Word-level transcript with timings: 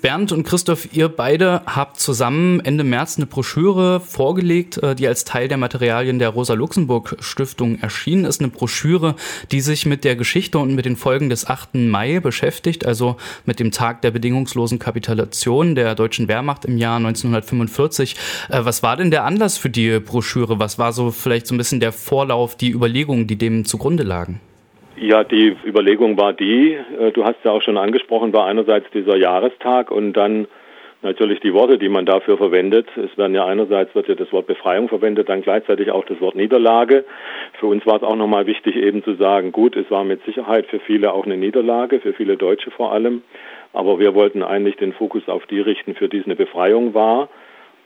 Bernd 0.00 0.30
und 0.30 0.44
Christoph, 0.44 0.92
ihr 0.92 1.08
beide 1.08 1.62
habt 1.66 1.98
zusammen 1.98 2.60
Ende 2.60 2.84
März 2.84 3.16
eine 3.16 3.26
Broschüre 3.26 3.98
vorgelegt, 3.98 4.80
äh, 4.80 4.94
die 4.94 5.08
als 5.08 5.24
Teil 5.24 5.48
der 5.48 5.56
Materialien 5.56 6.20
der 6.20 6.28
Rosa-Luxemburg-Stiftung 6.28 7.80
erschienen 7.80 8.24
ist. 8.24 8.40
Eine 8.40 8.48
Broschüre, 8.48 9.16
die 9.50 9.60
sich 9.60 9.86
mit 9.86 10.04
der 10.04 10.14
Geschichte 10.14 10.60
und 10.60 10.72
mit 10.76 10.84
den 10.84 10.94
Folgen 10.94 11.30
des 11.30 11.48
8. 11.48 11.90
Mai 11.90 12.20
beschäftigt, 12.20 12.86
also 12.86 13.16
mit 13.44 13.58
dem 13.58 13.72
Tag 13.72 14.00
der 14.02 14.12
bedingungslosen 14.12 14.78
Kapitulation 14.78 15.74
der 15.74 15.96
deutschen 15.96 16.28
Wehrmacht 16.28 16.64
im 16.64 16.78
Jahr 16.78 16.98
1945. 16.98 18.14
Äh, 18.50 18.64
was 18.64 18.84
war 18.84 18.96
denn 18.96 19.10
der 19.10 19.24
Anlass 19.24 19.58
für 19.58 19.68
die 19.68 19.98
Broschüre? 19.98 20.60
Was 20.60 20.78
war 20.78 20.92
so 20.92 21.10
vielleicht 21.10 21.48
so 21.48 21.56
ein 21.56 21.58
bisschen 21.58 21.80
der 21.80 21.90
Vorlauf, 21.90 22.56
die 22.56 22.70
Überlegungen, 22.70 23.26
die 23.26 23.36
dem 23.36 23.64
zugrunde 23.64 24.04
lagen? 24.04 24.40
Ja, 25.00 25.22
die 25.22 25.56
Überlegung 25.64 26.18
war 26.18 26.32
die, 26.32 26.72
äh, 26.72 27.12
du 27.12 27.24
hast 27.24 27.36
ja 27.44 27.52
auch 27.52 27.62
schon 27.62 27.76
angesprochen, 27.76 28.32
war 28.32 28.46
einerseits 28.46 28.90
dieser 28.90 29.16
Jahrestag 29.16 29.90
und 29.90 30.12
dann 30.14 30.48
natürlich 31.02 31.38
die 31.38 31.54
Worte, 31.54 31.78
die 31.78 31.88
man 31.88 32.04
dafür 32.04 32.36
verwendet. 32.36 32.88
Es 32.96 33.16
werden 33.16 33.34
ja 33.34 33.46
einerseits 33.46 33.94
wird 33.94 34.08
ja 34.08 34.16
das 34.16 34.32
Wort 34.32 34.48
Befreiung 34.48 34.88
verwendet, 34.88 35.28
dann 35.28 35.42
gleichzeitig 35.42 35.92
auch 35.92 36.04
das 36.04 36.20
Wort 36.20 36.34
Niederlage. 36.34 37.04
Für 37.60 37.66
uns 37.66 37.86
war 37.86 37.96
es 37.96 38.02
auch 38.02 38.16
nochmal 38.16 38.46
wichtig 38.46 38.74
eben 38.74 39.04
zu 39.04 39.14
sagen, 39.14 39.52
gut, 39.52 39.76
es 39.76 39.88
war 39.90 40.02
mit 40.02 40.24
Sicherheit 40.24 40.66
für 40.66 40.80
viele 40.80 41.12
auch 41.12 41.24
eine 41.24 41.36
Niederlage, 41.36 42.00
für 42.00 42.12
viele 42.12 42.36
Deutsche 42.36 42.72
vor 42.72 42.92
allem. 42.92 43.22
Aber 43.72 44.00
wir 44.00 44.16
wollten 44.16 44.42
eigentlich 44.42 44.76
den 44.76 44.92
Fokus 44.92 45.28
auf 45.28 45.46
die 45.46 45.60
richten, 45.60 45.94
für 45.94 46.08
die 46.08 46.18
es 46.18 46.24
eine 46.24 46.34
Befreiung 46.34 46.94
war 46.94 47.28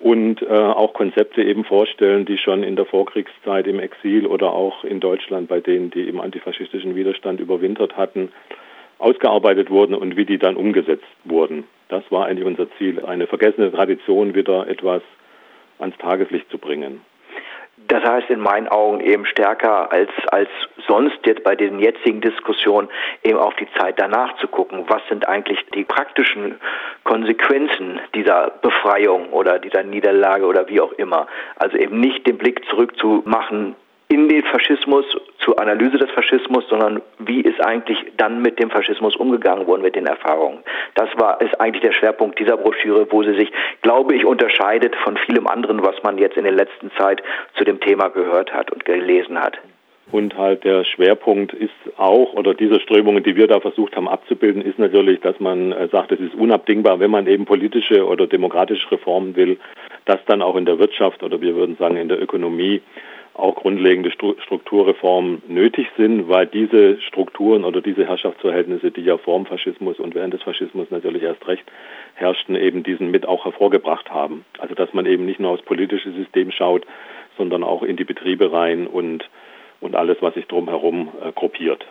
und 0.02 0.42
äh, 0.42 0.46
auch 0.48 0.94
Konzepte 0.94 1.42
eben 1.42 1.64
vorstellen, 1.64 2.24
die 2.24 2.36
schon 2.36 2.64
in 2.64 2.74
der 2.74 2.86
Vorkriegszeit 2.86 3.68
im 3.68 3.78
Exil 3.78 4.26
oder 4.26 4.52
auch 4.52 4.82
in 4.82 4.98
Deutschland 4.98 5.48
bei 5.48 5.60
denen, 5.60 5.90
die 5.90 6.08
im 6.08 6.20
antifaschistischen 6.20 6.96
Widerstand 6.96 7.38
überwintert 7.38 7.96
hatten, 7.96 8.32
ausgearbeitet 8.98 9.70
wurden 9.70 9.94
und 9.94 10.16
wie 10.16 10.24
die 10.24 10.38
dann 10.38 10.56
umgesetzt 10.56 11.06
wurden. 11.24 11.64
Das 11.88 12.02
war 12.10 12.26
eigentlich 12.26 12.46
unser 12.46 12.66
Ziel, 12.78 13.04
eine 13.04 13.28
vergessene 13.28 13.70
Tradition 13.70 14.34
wieder 14.34 14.66
etwas 14.66 15.02
ans 15.78 15.96
Tageslicht 15.98 16.50
zu 16.50 16.58
bringen. 16.58 17.00
Das 17.92 18.04
heißt 18.04 18.30
in 18.30 18.40
meinen 18.40 18.68
Augen 18.68 19.00
eben 19.00 19.26
stärker 19.26 19.92
als, 19.92 20.08
als 20.28 20.48
sonst 20.86 21.18
jetzt 21.26 21.44
bei 21.44 21.54
den 21.54 21.78
jetzigen 21.78 22.22
Diskussionen 22.22 22.88
eben 23.22 23.38
auf 23.38 23.54
die 23.56 23.68
Zeit 23.78 24.00
danach 24.00 24.34
zu 24.38 24.48
gucken. 24.48 24.86
Was 24.88 25.02
sind 25.10 25.28
eigentlich 25.28 25.58
die 25.74 25.84
praktischen 25.84 26.58
Konsequenzen 27.04 28.00
dieser 28.14 28.50
Befreiung 28.62 29.28
oder 29.34 29.58
dieser 29.58 29.82
Niederlage 29.82 30.46
oder 30.46 30.70
wie 30.70 30.80
auch 30.80 30.92
immer? 30.92 31.26
Also 31.56 31.76
eben 31.76 32.00
nicht 32.00 32.26
den 32.26 32.38
Blick 32.38 32.64
zurückzumachen 32.70 33.76
in 34.12 34.28
den 34.28 34.42
Faschismus, 34.44 35.06
zur 35.38 35.58
Analyse 35.58 35.96
des 35.96 36.10
Faschismus, 36.10 36.64
sondern 36.68 37.00
wie 37.18 37.40
ist 37.40 37.64
eigentlich 37.64 37.98
dann 38.18 38.42
mit 38.42 38.58
dem 38.60 38.70
Faschismus 38.70 39.16
umgegangen 39.16 39.66
worden, 39.66 39.80
mit 39.80 39.96
den 39.96 40.06
Erfahrungen. 40.06 40.58
Das 40.94 41.08
war, 41.16 41.40
ist 41.40 41.58
eigentlich 41.58 41.82
der 41.82 41.94
Schwerpunkt 41.94 42.38
dieser 42.38 42.58
Broschüre, 42.58 43.06
wo 43.10 43.22
sie 43.22 43.34
sich, 43.34 43.50
glaube 43.80 44.14
ich, 44.14 44.26
unterscheidet 44.26 44.94
von 44.96 45.16
vielem 45.16 45.46
anderen, 45.46 45.82
was 45.82 45.94
man 46.02 46.18
jetzt 46.18 46.36
in 46.36 46.44
der 46.44 46.52
letzten 46.52 46.90
Zeit 46.98 47.22
zu 47.56 47.64
dem 47.64 47.80
Thema 47.80 48.08
gehört 48.08 48.52
hat 48.52 48.70
und 48.70 48.84
gelesen 48.84 49.40
hat. 49.40 49.58
Und 50.10 50.36
halt 50.36 50.64
der 50.64 50.84
Schwerpunkt 50.84 51.54
ist 51.54 51.70
auch, 51.96 52.34
oder 52.34 52.52
diese 52.52 52.80
Strömungen, 52.80 53.22
die 53.22 53.34
wir 53.34 53.46
da 53.46 53.60
versucht 53.60 53.96
haben 53.96 54.08
abzubilden, 54.08 54.60
ist 54.60 54.78
natürlich, 54.78 55.20
dass 55.20 55.40
man 55.40 55.72
äh, 55.72 55.88
sagt, 55.88 56.12
es 56.12 56.20
ist 56.20 56.34
unabdingbar, 56.34 57.00
wenn 57.00 57.10
man 57.10 57.26
eben 57.26 57.46
politische 57.46 58.06
oder 58.06 58.26
demokratische 58.26 58.90
Reformen 58.90 59.36
will, 59.36 59.58
dass 60.04 60.18
dann 60.26 60.42
auch 60.42 60.56
in 60.56 60.66
der 60.66 60.78
Wirtschaft 60.78 61.22
oder 61.22 61.40
wir 61.40 61.54
würden 61.54 61.76
sagen 61.78 61.96
in 61.96 62.08
der 62.08 62.20
Ökonomie 62.20 62.82
auch 63.34 63.54
grundlegende 63.54 64.10
Strukturreformen 64.10 65.42
nötig 65.48 65.88
sind, 65.96 66.28
weil 66.28 66.46
diese 66.46 67.00
Strukturen 67.00 67.64
oder 67.64 67.80
diese 67.80 68.06
Herrschaftsverhältnisse, 68.06 68.90
die 68.90 69.02
ja 69.02 69.16
vor 69.16 69.38
dem 69.38 69.46
Faschismus 69.46 69.98
und 69.98 70.14
während 70.14 70.34
des 70.34 70.42
Faschismus 70.42 70.90
natürlich 70.90 71.22
erst 71.22 71.46
recht 71.48 71.64
herrschten, 72.14 72.56
eben 72.56 72.82
diesen 72.82 73.10
mit 73.10 73.26
auch 73.26 73.44
hervorgebracht 73.44 74.10
haben. 74.10 74.44
Also 74.58 74.74
dass 74.74 74.92
man 74.92 75.06
eben 75.06 75.24
nicht 75.24 75.40
nur 75.40 75.52
aufs 75.52 75.62
politische 75.62 76.12
System 76.12 76.50
schaut, 76.50 76.84
sondern 77.38 77.64
auch 77.64 77.82
in 77.82 77.96
die 77.96 78.04
Betriebe 78.04 78.52
rein 78.52 78.86
und, 78.86 79.28
und 79.80 79.94
alles, 79.96 80.18
was 80.20 80.34
sich 80.34 80.46
drumherum 80.46 81.08
äh, 81.22 81.32
gruppiert. 81.32 81.86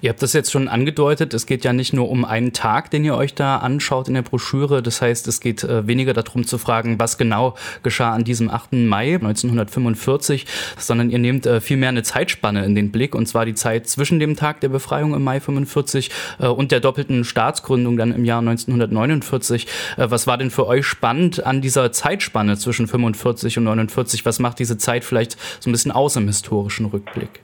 Ihr 0.00 0.10
habt 0.10 0.22
das 0.22 0.32
jetzt 0.32 0.50
schon 0.50 0.68
angedeutet, 0.68 1.34
es 1.34 1.46
geht 1.46 1.64
ja 1.64 1.72
nicht 1.72 1.92
nur 1.92 2.08
um 2.10 2.24
einen 2.24 2.52
Tag, 2.52 2.90
den 2.90 3.04
ihr 3.04 3.14
euch 3.14 3.34
da 3.34 3.58
anschaut 3.58 4.08
in 4.08 4.14
der 4.14 4.22
Broschüre. 4.22 4.82
Das 4.82 5.00
heißt, 5.00 5.28
es 5.28 5.40
geht 5.40 5.64
äh, 5.64 5.86
weniger 5.86 6.12
darum 6.12 6.46
zu 6.46 6.58
fragen, 6.58 6.98
was 6.98 7.18
genau 7.18 7.54
geschah 7.82 8.12
an 8.12 8.24
diesem 8.24 8.50
8. 8.50 8.72
Mai 8.72 9.14
1945, 9.14 10.46
sondern 10.78 11.10
ihr 11.10 11.18
nehmt 11.18 11.46
äh, 11.46 11.60
vielmehr 11.60 11.88
eine 11.88 12.02
Zeitspanne 12.02 12.64
in 12.64 12.74
den 12.74 12.90
Blick, 12.92 13.14
und 13.14 13.26
zwar 13.26 13.44
die 13.44 13.54
Zeit 13.54 13.88
zwischen 13.88 14.18
dem 14.18 14.36
Tag 14.36 14.60
der 14.60 14.68
Befreiung 14.68 15.14
im 15.14 15.22
Mai 15.22 15.40
45 15.40 16.10
äh, 16.38 16.46
und 16.46 16.72
der 16.72 16.80
doppelten 16.80 17.24
Staatsgründung 17.24 17.96
dann 17.96 18.12
im 18.12 18.24
Jahr 18.24 18.40
1949. 18.40 19.66
Äh, 19.96 20.10
was 20.10 20.26
war 20.26 20.38
denn 20.38 20.50
für 20.50 20.66
euch 20.66 20.86
spannend 20.86 21.44
an 21.44 21.60
dieser 21.60 21.92
Zeitspanne 21.92 22.56
zwischen 22.56 22.86
45 22.86 23.58
und 23.58 23.64
49? 23.64 24.24
Was 24.24 24.38
macht 24.38 24.58
diese 24.58 24.78
Zeit 24.78 25.04
vielleicht 25.04 25.36
so 25.60 25.70
ein 25.70 25.72
bisschen 25.72 25.92
aus 25.92 26.16
im 26.16 26.26
historischen 26.26 26.86
Rückblick? 26.86 27.40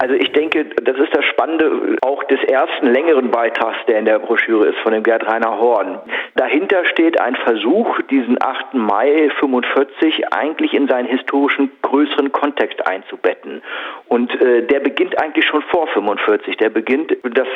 Also 0.00 0.14
ich 0.14 0.30
denke, 0.30 0.64
das 0.64 0.96
ist 0.96 1.14
das 1.14 1.24
Spannende 1.24 1.96
auch 2.02 2.22
des 2.24 2.42
ersten 2.44 2.86
längeren 2.86 3.32
Beitrags, 3.32 3.78
der 3.88 3.98
in 3.98 4.04
der 4.04 4.20
Broschüre 4.20 4.68
ist, 4.68 4.78
von 4.78 4.92
dem 4.92 5.02
Gerd 5.02 5.26
Rainer 5.26 5.58
Horn. 5.58 5.98
Dahinter 6.36 6.84
steht 6.84 7.20
ein 7.20 7.34
Versuch, 7.34 8.00
diesen 8.02 8.40
8. 8.40 8.74
Mai 8.74 9.28
45 9.40 10.32
eigentlich 10.32 10.72
in 10.72 10.86
seinen 10.86 11.06
historischen 11.06 11.72
größeren 11.82 12.30
Kontext 12.30 12.86
einzubetten. 12.86 13.60
Und 14.06 14.32
äh, 14.40 14.62
der 14.62 14.78
beginnt 14.80 15.20
eigentlich 15.20 15.44
schon 15.46 15.62
vor 15.62 15.88
45. 15.88 16.56
Der 16.58 16.70
beginnt, 16.70 17.16
das 17.24 17.48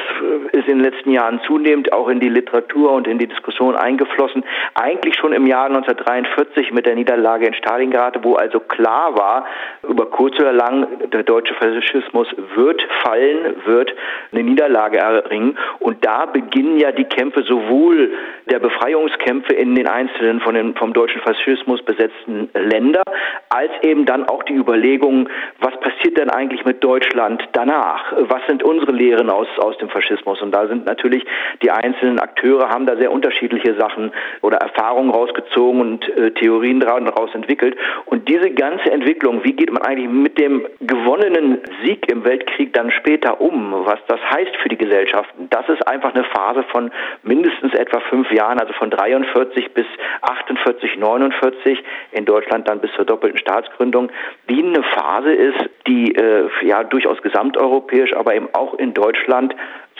ist 0.50 0.66
in 0.66 0.78
den 0.78 0.80
letzten 0.80 1.12
Jahren 1.12 1.40
zunehmend 1.46 1.92
auch 1.92 2.08
in 2.08 2.18
die 2.18 2.28
Literatur 2.28 2.90
und 2.90 3.06
in 3.06 3.18
die 3.18 3.28
Diskussion 3.28 3.76
eingeflossen, 3.76 4.44
eigentlich 4.74 5.14
schon 5.14 5.32
im 5.32 5.46
Jahr 5.46 5.66
1943 5.66 6.72
mit 6.72 6.86
der 6.86 6.96
Niederlage 6.96 7.46
in 7.46 7.54
Stalingrad, 7.54 8.24
wo 8.24 8.34
also 8.34 8.58
klar 8.58 9.16
war, 9.16 9.46
über 9.88 10.06
kurz 10.06 10.38
oder 10.40 10.52
lang, 10.52 10.88
der 11.12 11.22
deutsche 11.22 11.54
Faschismus 11.54 12.31
wird 12.54 12.82
fallen, 13.02 13.54
wird 13.64 13.94
eine 14.32 14.42
Niederlage 14.42 14.98
erringen. 14.98 15.58
Und 15.80 16.04
da 16.04 16.26
beginnen 16.26 16.78
ja 16.78 16.92
die 16.92 17.04
Kämpfe 17.04 17.42
sowohl 17.42 18.12
der 18.50 18.58
Befreiungskämpfe 18.58 19.54
in 19.54 19.74
den 19.74 19.86
einzelnen 19.86 20.40
von 20.40 20.54
den, 20.54 20.74
vom 20.74 20.92
deutschen 20.92 21.20
Faschismus 21.22 21.82
besetzten 21.82 22.50
Länder, 22.54 23.02
als 23.48 23.70
eben 23.82 24.04
dann 24.06 24.28
auch 24.28 24.42
die 24.44 24.54
Überlegungen, 24.54 25.28
was 25.60 25.78
passiert 25.80 26.18
denn 26.18 26.30
eigentlich 26.30 26.64
mit 26.64 26.82
Deutschland 26.82 27.42
danach? 27.52 28.12
Was 28.16 28.40
sind 28.48 28.62
unsere 28.62 28.92
Lehren 28.92 29.30
aus, 29.30 29.48
aus 29.58 29.76
dem 29.78 29.88
Faschismus? 29.88 30.40
Und 30.42 30.52
da 30.52 30.66
sind 30.66 30.86
natürlich 30.86 31.24
die 31.62 31.70
einzelnen 31.70 32.18
Akteure 32.18 32.68
haben 32.68 32.86
da 32.86 32.96
sehr 32.96 33.12
unterschiedliche 33.12 33.74
Sachen 33.78 34.12
oder 34.40 34.58
Erfahrungen 34.58 35.10
rausgezogen 35.10 35.80
und 35.80 36.08
äh, 36.16 36.30
Theorien 36.32 36.80
daraus 36.80 37.34
entwickelt. 37.34 37.76
Und 38.06 38.28
diese 38.28 38.50
ganze 38.50 38.90
Entwicklung, 38.90 39.44
wie 39.44 39.52
geht 39.52 39.72
man 39.72 39.82
eigentlich 39.82 40.08
mit 40.08 40.38
dem 40.38 40.66
gewonnenen 40.80 41.58
Sieg 41.82 42.10
im 42.10 42.21
Weltkrieg 42.24 42.72
dann 42.72 42.90
später 42.90 43.40
um, 43.40 43.72
was 43.84 43.98
das 44.06 44.20
heißt 44.30 44.56
für 44.62 44.68
die 44.68 44.76
Gesellschaften, 44.76 45.48
das 45.50 45.68
ist 45.68 45.86
einfach 45.86 46.14
eine 46.14 46.24
Phase 46.24 46.64
von 46.64 46.90
mindestens 47.22 47.74
etwa 47.74 48.00
fünf 48.00 48.30
Jahren, 48.32 48.58
also 48.58 48.72
von 48.74 48.90
43 48.90 49.74
bis 49.74 49.86
48, 50.22 50.96
49, 50.98 51.82
in 52.12 52.24
Deutschland 52.24 52.68
dann 52.68 52.80
bis 52.80 52.92
zur 52.92 53.04
doppelten 53.04 53.38
Staatsgründung, 53.38 54.10
die 54.48 54.62
eine 54.62 54.82
Phase 54.82 55.32
ist, 55.32 55.70
die 55.86 56.14
äh, 56.14 56.48
ja 56.62 56.84
durchaus 56.84 57.20
gesamteuropäisch, 57.22 58.14
aber 58.14 58.34
eben 58.34 58.48
auch 58.52 58.74
in 58.74 58.94
Deutschland 58.94 59.54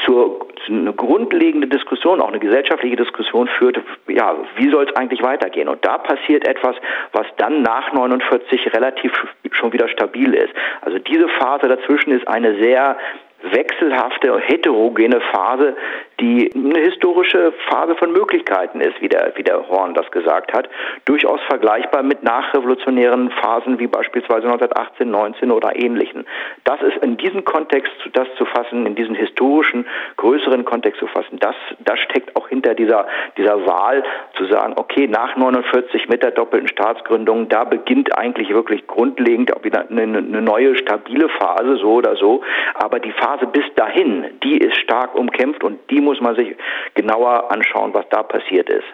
zur, 0.05 0.49
zu 0.65 0.73
eine 0.73 0.93
grundlegende 0.93 1.67
Diskussion, 1.69 2.21
auch 2.21 2.29
eine 2.29 2.39
gesellschaftliche 2.39 2.97
Diskussion 2.97 3.49
führt, 3.59 3.81
ja, 4.09 4.37
wie 4.57 4.71
soll 4.71 4.85
es 4.85 4.97
eigentlich 4.97 5.23
weitergehen? 5.23 5.69
Und 5.69 5.85
da 5.85 5.99
passiert 5.99 6.47
etwas, 6.47 6.77
was 7.13 7.27
dann 7.37 7.63
nach 7.63 7.93
49 7.93 8.73
relativ 8.75 9.13
schon 9.53 9.73
wieder 9.73 9.89
stabil 9.89 10.35
ist. 10.35 10.53
Also 10.81 10.99
diese 10.99 11.29
Phase 11.29 11.69
dazwischen 11.69 12.13
ist 12.13 12.27
eine 12.27 12.61
sehr 12.61 12.97
wechselhafte, 13.43 14.39
heterogene 14.39 15.21
Phase, 15.33 15.77
die 16.23 16.51
eine 16.55 16.79
historische 16.79 17.53
Phase 17.69 17.97
von 17.97 18.13
Möglichkeiten 18.13 18.81
ist, 18.81 19.01
wie 19.01 19.09
der, 19.09 19.33
wie 19.35 19.43
der 19.43 19.69
Horn 19.69 19.95
das 19.95 20.09
gesagt 20.13 20.53
hat, 20.53 20.69
durchaus 21.05 21.41
vergleichbar 21.49 22.05
mit 22.05 22.23
nachrevolutionären 22.23 23.31
Phasen 23.43 23.79
wie 23.81 23.89
beispielsweise 23.89 24.47
1918, 24.47 25.11
19 25.11 25.51
oder 25.51 25.75
ähnlichen. 25.75 26.25
Das 26.65 26.81
ist 26.83 26.97
in 27.03 27.17
diesem 27.17 27.45
Kontext, 27.45 27.93
das 28.13 28.29
zu 28.39 28.45
fassen, 28.45 28.87
in 28.87 28.95
diesen 28.95 29.17
historischen, 29.17 29.85
größeren 30.17 30.65
Kontext 30.65 31.01
zu 31.01 31.09
fassen, 31.09 31.39
das, 31.41 31.57
das 31.81 31.99
steckt 31.99 32.37
auch 32.37 32.49
hinter 32.49 32.75
dieser, 32.75 33.07
dieser 33.37 33.67
Wahl 33.67 34.05
zu 34.37 34.45
sagen, 34.45 34.75
okay, 34.77 35.09
nach 35.09 35.37
49 35.37 36.09
mit 36.09 36.23
der 36.23 36.31
doppelten 36.31 36.69
Staatsgründung, 36.69 37.49
da 37.49 37.65
beginnt 37.65 38.17
eigentlich 38.17 38.51
wirklich 38.51 38.87
grundlegend 38.87 39.53
eine 39.91 40.07
neue, 40.07 40.77
stabile 40.77 41.29
Phase, 41.29 41.77
so 41.79 41.95
oder 41.95 42.15
so, 42.15 42.43
aber 42.75 43.01
die 43.01 43.13
Phase 43.13 43.47
bis 43.47 43.65
dahin, 43.75 44.27
die 44.45 44.59
ist 44.59 44.77
stark 44.77 45.17
umkämpft 45.17 45.65
und 45.65 45.79
die 45.91 46.01
muss 46.01 46.12
man 46.21 46.37
sich 46.37 46.55
genauer 46.95 47.51
anschauen, 47.51 47.95
was 47.95 48.09
da 48.11 48.23
passiert 48.23 48.69
ist. 48.69 48.87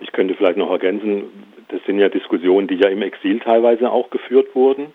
Ich 0.00 0.12
könnte 0.12 0.34
vielleicht 0.34 0.56
noch 0.56 0.70
ergänzen, 0.70 1.24
das 1.68 1.80
sind 1.86 1.98
ja 1.98 2.08
Diskussionen, 2.08 2.68
die 2.68 2.76
ja 2.76 2.88
im 2.88 3.02
Exil 3.02 3.40
teilweise 3.40 3.90
auch 3.90 4.10
geführt 4.10 4.54
wurden. 4.54 4.92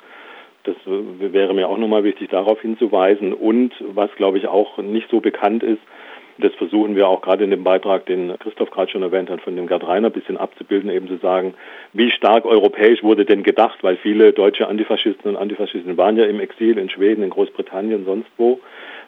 Das 0.63 0.75
wäre 0.85 1.53
mir 1.53 1.69
auch 1.69 1.77
nochmal 1.77 2.03
wichtig, 2.03 2.29
darauf 2.29 2.61
hinzuweisen. 2.61 3.33
Und 3.33 3.73
was, 3.79 4.11
glaube 4.15 4.37
ich, 4.37 4.47
auch 4.47 4.77
nicht 4.79 5.09
so 5.09 5.21
bekannt 5.21 5.63
ist, 5.63 5.81
Das 6.39 6.53
versuchen 6.53 6.95
wir 6.95 7.07
auch 7.07 7.21
gerade 7.21 7.43
in 7.43 7.49
dem 7.49 7.63
Beitrag, 7.63 8.05
den 8.05 8.37
Christoph 8.37 8.69
gerade 8.69 8.91
schon 8.91 9.01
erwähnt 9.01 9.29
hat, 9.29 9.41
von 9.41 9.55
dem 9.55 9.65
Gerd 9.65 9.87
Reiner 9.87 10.09
ein 10.09 10.13
bisschen 10.13 10.37
abzubilden, 10.37 10.91
eben 10.91 11.07
zu 11.07 11.17
sagen, 11.17 11.55
wie 11.93 12.11
stark 12.11 12.45
europäisch 12.45 13.01
wurde 13.01 13.25
denn 13.25 13.41
gedacht, 13.41 13.79
weil 13.83 13.97
viele 13.97 14.33
deutsche 14.33 14.67
Antifaschisten 14.67 15.31
und 15.31 15.37
Antifaschisten 15.37 15.97
waren 15.97 16.15
ja 16.15 16.25
im 16.25 16.39
Exil 16.39 16.77
in 16.77 16.89
Schweden, 16.89 17.23
in 17.23 17.31
Großbritannien, 17.31 18.05
sonst 18.05 18.29
wo. 18.37 18.59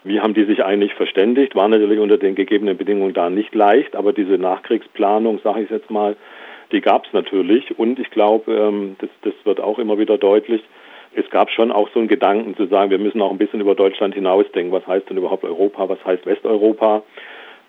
Wie 0.04 0.22
haben 0.22 0.34
die 0.34 0.46
sich 0.46 0.64
eigentlich 0.64 0.94
verständigt? 0.94 1.56
War 1.56 1.68
natürlich 1.68 2.00
unter 2.00 2.18
den 2.18 2.36
gegebenen 2.36 2.78
Bedingungen 2.78 3.14
da 3.14 3.30
nicht 3.30 3.54
leicht, 3.54 3.96
aber 3.96 4.14
diese 4.14 4.38
Nachkriegsplanung, 4.38 5.40
sage 5.44 5.64
ich 5.64 5.70
jetzt 5.70 5.92
mal, 5.92 6.16
die 6.72 6.82
gab 6.82 7.06
es 7.06 7.14
natürlich. 7.14 7.78
Und 7.78 8.00
ich 8.00 8.10
glaube, 8.12 8.54
ähm, 8.54 8.96
das, 9.00 9.10
das 9.24 9.34
wird 9.44 9.60
auch 9.60 9.80
immer 9.80 9.98
wieder 9.98 10.18
deutlich, 10.18 10.62
es 11.16 11.30
gab 11.32 11.50
schon 11.50 11.72
auch 11.72 11.90
so 11.94 12.00
einen 12.00 12.08
Gedanken 12.08 12.56
zu 12.56 12.68
sagen, 12.68 12.92
wir 12.92 13.00
müssen 13.00 13.22
auch 13.22 13.32
ein 13.32 13.38
bisschen 13.38 13.62
über 13.62 13.76
Deutschland 13.76 14.14
hinausdenken. 14.14 14.72
Was 14.72 14.86
heißt 14.86 15.10
denn 15.10 15.18
überhaupt 15.18 15.44
Europa? 15.44 15.90
Was 15.90 16.04
heißt 16.06 16.26
Westeuropa? 16.26 17.04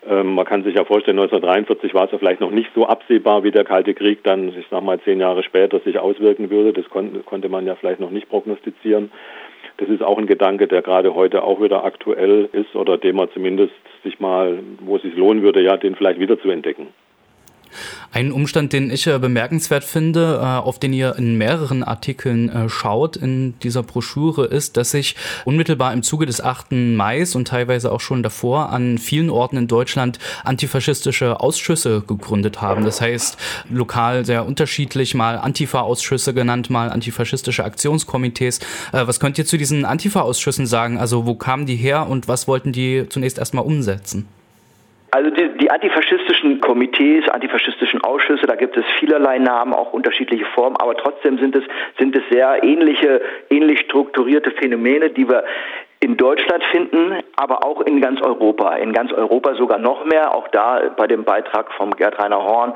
Ähm, 0.07 0.35
man 0.35 0.45
kann 0.45 0.63
sich 0.63 0.75
ja 0.75 0.83
vorstellen, 0.83 1.19
1943 1.19 1.93
war 1.93 2.05
es 2.05 2.11
ja 2.11 2.17
vielleicht 2.17 2.41
noch 2.41 2.51
nicht 2.51 2.69
so 2.73 2.85
absehbar, 2.85 3.43
wie 3.43 3.51
der 3.51 3.63
Kalte 3.63 3.93
Krieg 3.93 4.23
dann, 4.23 4.49
ich 4.49 4.65
sag 4.69 4.83
mal, 4.83 4.99
zehn 5.01 5.19
Jahre 5.19 5.43
später 5.43 5.79
sich 5.79 5.99
auswirken 5.99 6.49
würde. 6.49 6.73
Das 6.73 6.89
kon 6.89 7.23
konnte 7.25 7.49
man 7.49 7.65
ja 7.65 7.75
vielleicht 7.75 7.99
noch 7.99 8.11
nicht 8.11 8.29
prognostizieren. 8.29 9.11
Das 9.81 9.89
ist 9.89 10.03
auch 10.03 10.19
ein 10.19 10.27
Gedanke, 10.27 10.67
der 10.67 10.83
gerade 10.83 11.15
heute 11.15 11.41
auch 11.41 11.59
wieder 11.59 11.83
aktuell 11.83 12.47
ist 12.53 12.75
oder 12.75 12.99
dem 12.99 13.15
man 13.15 13.31
zumindest 13.33 13.73
sich 14.03 14.19
mal, 14.19 14.59
wo 14.79 14.97
es 14.97 15.01
sich 15.01 15.15
lohnen 15.15 15.41
würde, 15.41 15.59
ja, 15.59 15.75
den 15.75 15.95
vielleicht 15.95 16.19
wieder 16.19 16.39
zu 16.39 16.51
entdecken. 16.51 16.89
Ein 18.11 18.31
Umstand, 18.31 18.73
den 18.73 18.91
ich 18.91 19.07
äh, 19.07 19.19
bemerkenswert 19.19 19.83
finde, 19.83 20.39
äh, 20.41 20.45
auf 20.45 20.79
den 20.79 20.93
ihr 20.93 21.15
in 21.17 21.37
mehreren 21.37 21.83
Artikeln 21.83 22.49
äh, 22.49 22.69
schaut 22.69 23.15
in 23.15 23.53
dieser 23.59 23.83
Broschüre, 23.83 24.45
ist, 24.45 24.77
dass 24.77 24.91
sich 24.91 25.15
unmittelbar 25.45 25.93
im 25.93 26.03
Zuge 26.03 26.25
des 26.25 26.41
8. 26.41 26.71
Mai 26.71 27.21
und 27.35 27.47
teilweise 27.47 27.91
auch 27.91 27.99
schon 27.99 28.23
davor 28.23 28.69
an 28.69 28.97
vielen 28.97 29.29
Orten 29.29 29.57
in 29.57 29.67
Deutschland 29.67 30.17
antifaschistische 30.43 31.39
Ausschüsse 31.39 32.01
gegründet 32.01 32.61
haben. 32.61 32.83
Das 32.83 33.01
heißt, 33.01 33.37
lokal 33.69 34.25
sehr 34.25 34.45
unterschiedlich, 34.45 35.13
mal 35.13 35.37
Antifa-Ausschüsse 35.37 36.33
genannt, 36.33 36.69
mal 36.69 36.89
antifaschistische 36.89 37.63
Aktionskomitees. 37.63 38.59
Äh, 38.91 39.07
was 39.07 39.19
könnt 39.19 39.37
ihr 39.37 39.45
zu 39.45 39.57
diesen 39.57 39.85
Antifa-Ausschüssen 39.85 40.65
sagen? 40.65 40.97
Also 40.97 41.25
wo 41.25 41.35
kamen 41.35 41.65
die 41.65 41.75
her 41.75 42.07
und 42.07 42.27
was 42.27 42.47
wollten 42.47 42.71
die 42.71 43.05
zunächst 43.09 43.37
erstmal 43.37 43.65
umsetzen? 43.65 44.27
Also 45.13 45.29
die, 45.29 45.49
die, 45.57 45.69
antifaschistischen 45.69 46.61
Komitees, 46.61 47.27
antifaschistischen 47.27 48.01
Ausschüsse, 48.01 48.47
da 48.47 48.55
gibt 48.55 48.77
es 48.77 48.85
vielerlei 48.97 49.39
Namen, 49.39 49.73
auch 49.73 49.91
unterschiedliche 49.91 50.45
Formen, 50.45 50.77
aber 50.77 50.95
trotzdem 50.95 51.37
sind 51.37 51.53
es, 51.53 51.63
sind 51.99 52.15
es 52.15 52.23
sehr 52.31 52.63
ähnliche, 52.63 53.21
ähnlich 53.49 53.81
strukturierte 53.81 54.51
Phänomene, 54.51 55.09
die 55.09 55.27
wir 55.27 55.43
in 55.99 56.17
Deutschland 56.17 56.63
finden, 56.71 57.21
aber 57.35 57.63
auch 57.63 57.81
in 57.81 58.01
ganz 58.01 58.21
Europa. 58.21 58.75
In 58.77 58.91
ganz 58.91 59.11
Europa 59.11 59.53
sogar 59.55 59.77
noch 59.77 60.03
mehr. 60.05 60.33
Auch 60.33 60.47
da 60.47 60.89
bei 60.97 61.05
dem 61.07 61.25
Beitrag 61.25 61.71
vom 61.73 61.91
Gerd 61.91 62.17
Rainer 62.17 62.43
Horn, 62.43 62.73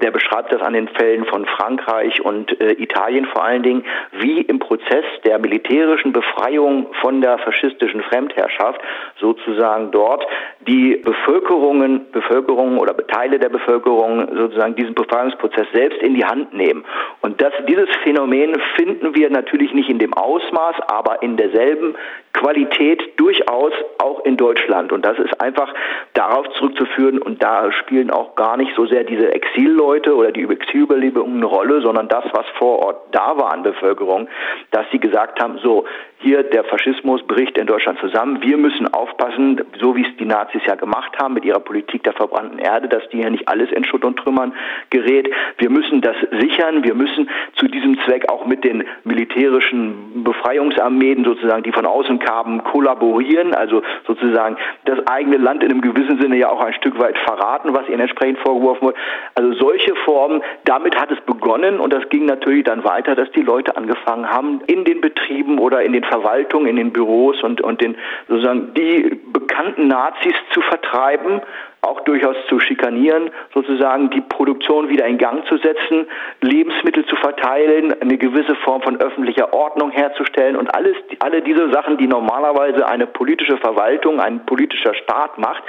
der 0.00 0.10
beschreibt 0.12 0.52
das 0.52 0.62
an 0.62 0.74
den 0.74 0.88
Fällen 0.88 1.24
von 1.24 1.44
Frankreich 1.46 2.20
und 2.20 2.60
äh, 2.60 2.72
Italien 2.74 3.26
vor 3.26 3.44
allen 3.44 3.62
Dingen, 3.62 3.84
wie 4.12 4.40
im 4.42 4.58
Prozess 4.58 5.04
der 5.24 5.38
militärischen 5.38 6.12
Befreiung 6.12 6.86
von 7.00 7.20
der 7.20 7.38
faschistischen 7.38 8.02
Fremdherrschaft 8.02 8.80
sozusagen 9.20 9.90
dort 9.90 10.24
die 10.60 10.96
Bevölkerungen, 10.96 12.10
Bevölkerung 12.12 12.78
oder 12.78 12.96
Teile 13.08 13.38
der 13.38 13.48
Bevölkerung 13.48 14.28
sozusagen 14.36 14.76
diesen 14.76 14.94
Befreiungsprozess 14.94 15.66
selbst 15.72 16.00
in 16.02 16.14
die 16.14 16.24
Hand 16.24 16.54
nehmen. 16.54 16.84
Und 17.20 17.40
das, 17.42 17.52
dieses 17.68 17.88
Phänomen 18.04 18.60
finden 18.76 19.16
wir 19.16 19.30
natürlich 19.30 19.72
nicht 19.74 19.88
in 19.88 19.98
dem 19.98 20.14
Ausmaß, 20.14 20.76
aber 20.86 21.22
in 21.22 21.36
derselben 21.36 21.96
Qualität 22.32 23.02
durchaus 23.16 23.72
auch 23.98 24.24
in 24.24 24.36
Deutschland. 24.36 24.92
Und 24.92 25.04
das 25.04 25.18
ist 25.18 25.40
einfach 25.40 25.74
darauf 26.14 26.48
zurückzuführen 26.50 27.18
und 27.18 27.42
da 27.42 27.72
spielen 27.72 28.10
auch 28.10 28.36
gar 28.36 28.56
nicht 28.56 28.72
so 28.76 28.86
sehr 28.86 29.02
diese 29.02 29.32
Exilleute 29.32 29.87
oder 29.88 30.32
die 30.32 30.44
Exilüberlebungen 30.44 31.36
eine 31.36 31.46
Rolle, 31.46 31.80
sondern 31.80 32.08
das, 32.08 32.24
was 32.32 32.46
vor 32.58 32.78
Ort 32.80 33.14
da 33.14 33.36
war 33.36 33.52
an 33.52 33.62
Bevölkerung, 33.62 34.28
dass 34.70 34.86
sie 34.92 34.98
gesagt 34.98 35.40
haben, 35.42 35.58
so, 35.62 35.84
hier 36.20 36.42
der 36.42 36.64
Faschismus 36.64 37.22
bricht 37.22 37.56
in 37.58 37.66
Deutschland 37.66 37.98
zusammen. 38.00 38.42
Wir 38.42 38.56
müssen 38.56 38.92
aufpassen, 38.92 39.60
so 39.80 39.94
wie 39.94 40.02
es 40.02 40.16
die 40.16 40.24
Nazis 40.24 40.62
ja 40.66 40.74
gemacht 40.74 41.16
haben 41.18 41.34
mit 41.34 41.44
ihrer 41.44 41.60
Politik 41.60 42.02
der 42.02 42.12
verbrannten 42.12 42.58
Erde, 42.58 42.88
dass 42.88 43.08
die 43.10 43.18
hier 43.18 43.30
nicht 43.30 43.46
alles 43.46 43.70
in 43.70 43.84
Schutt 43.84 44.04
und 44.04 44.16
Trümmern 44.16 44.52
gerät. 44.90 45.30
Wir 45.58 45.70
müssen 45.70 46.00
das 46.00 46.16
sichern. 46.40 46.82
Wir 46.82 46.94
müssen 46.94 47.30
zu 47.54 47.68
diesem 47.68 47.98
Zweck 48.00 48.28
auch 48.30 48.46
mit 48.46 48.64
den 48.64 48.84
militärischen 49.04 50.24
Befreiungsarmeen 50.24 51.24
sozusagen, 51.24 51.62
die 51.62 51.72
von 51.72 51.86
außen 51.86 52.18
kamen, 52.18 52.64
kollaborieren. 52.64 53.54
Also 53.54 53.82
sozusagen 54.06 54.56
das 54.86 54.98
eigene 55.06 55.36
Land 55.36 55.62
in 55.62 55.70
einem 55.70 55.82
gewissen 55.82 56.20
Sinne 56.20 56.36
ja 56.36 56.50
auch 56.50 56.64
ein 56.64 56.74
Stück 56.74 56.98
weit 56.98 57.16
verraten, 57.18 57.74
was 57.74 57.88
ihnen 57.88 58.00
entsprechend 58.00 58.38
vorgeworfen 58.40 58.88
wurde. 58.88 58.98
Also 59.36 59.52
solche 59.52 59.94
Formen, 60.04 60.42
damit 60.64 60.96
hat 60.96 61.12
es 61.12 61.20
begonnen 61.20 61.78
und 61.78 61.92
das 61.92 62.08
ging 62.08 62.26
natürlich 62.26 62.64
dann 62.64 62.82
weiter, 62.82 63.14
dass 63.14 63.30
die 63.32 63.42
Leute 63.42 63.76
angefangen 63.76 64.28
haben, 64.28 64.60
in 64.66 64.84
den 64.84 65.00
Betrieben 65.00 65.58
oder 65.58 65.82
in 65.82 65.92
den 65.92 66.07
Verwaltung, 66.08 66.66
in 66.66 66.76
den 66.76 66.92
Büros 66.92 67.42
und, 67.42 67.60
und 67.60 67.80
den, 67.80 67.96
sozusagen 68.28 68.74
die 68.74 69.20
bekannten 69.32 69.88
Nazis 69.88 70.34
zu 70.52 70.60
vertreiben 70.62 71.40
auch 71.80 72.00
durchaus 72.00 72.36
zu 72.48 72.58
schikanieren, 72.58 73.30
sozusagen 73.54 74.10
die 74.10 74.20
Produktion 74.20 74.88
wieder 74.88 75.06
in 75.06 75.18
Gang 75.18 75.46
zu 75.46 75.56
setzen, 75.58 76.06
Lebensmittel 76.40 77.06
zu 77.06 77.16
verteilen, 77.16 77.94
eine 78.00 78.18
gewisse 78.18 78.54
Form 78.56 78.82
von 78.82 79.00
öffentlicher 79.00 79.52
Ordnung 79.52 79.90
herzustellen 79.90 80.56
und 80.56 80.74
alles, 80.74 80.96
alle 81.20 81.42
diese 81.42 81.70
Sachen, 81.70 81.96
die 81.98 82.06
normalerweise 82.06 82.88
eine 82.88 83.06
politische 83.06 83.56
Verwaltung, 83.58 84.20
ein 84.20 84.44
politischer 84.44 84.94
Staat 84.94 85.38
macht, 85.38 85.62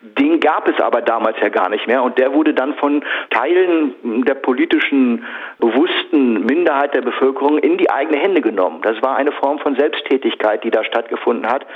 den 0.00 0.40
gab 0.40 0.68
es 0.68 0.80
aber 0.80 1.02
damals 1.02 1.36
ja 1.40 1.48
gar 1.48 1.68
nicht 1.68 1.86
mehr 1.86 2.02
und 2.02 2.18
der 2.18 2.32
wurde 2.32 2.54
dann 2.54 2.74
von 2.74 3.04
Teilen 3.30 4.24
der 4.24 4.34
politischen 4.34 5.24
bewussten 5.58 6.44
Minderheit 6.46 6.94
der 6.94 7.02
Bevölkerung 7.02 7.58
in 7.58 7.76
die 7.76 7.90
eigene 7.90 8.18
Hände 8.18 8.40
genommen. 8.40 8.80
Das 8.82 9.00
war 9.02 9.16
eine 9.16 9.32
Form 9.32 9.58
von 9.58 9.76
Selbsttätigkeit, 9.76 10.62
die 10.64 10.70
da 10.70 10.84
stattgefunden 10.84 11.50
hat, 11.50 11.66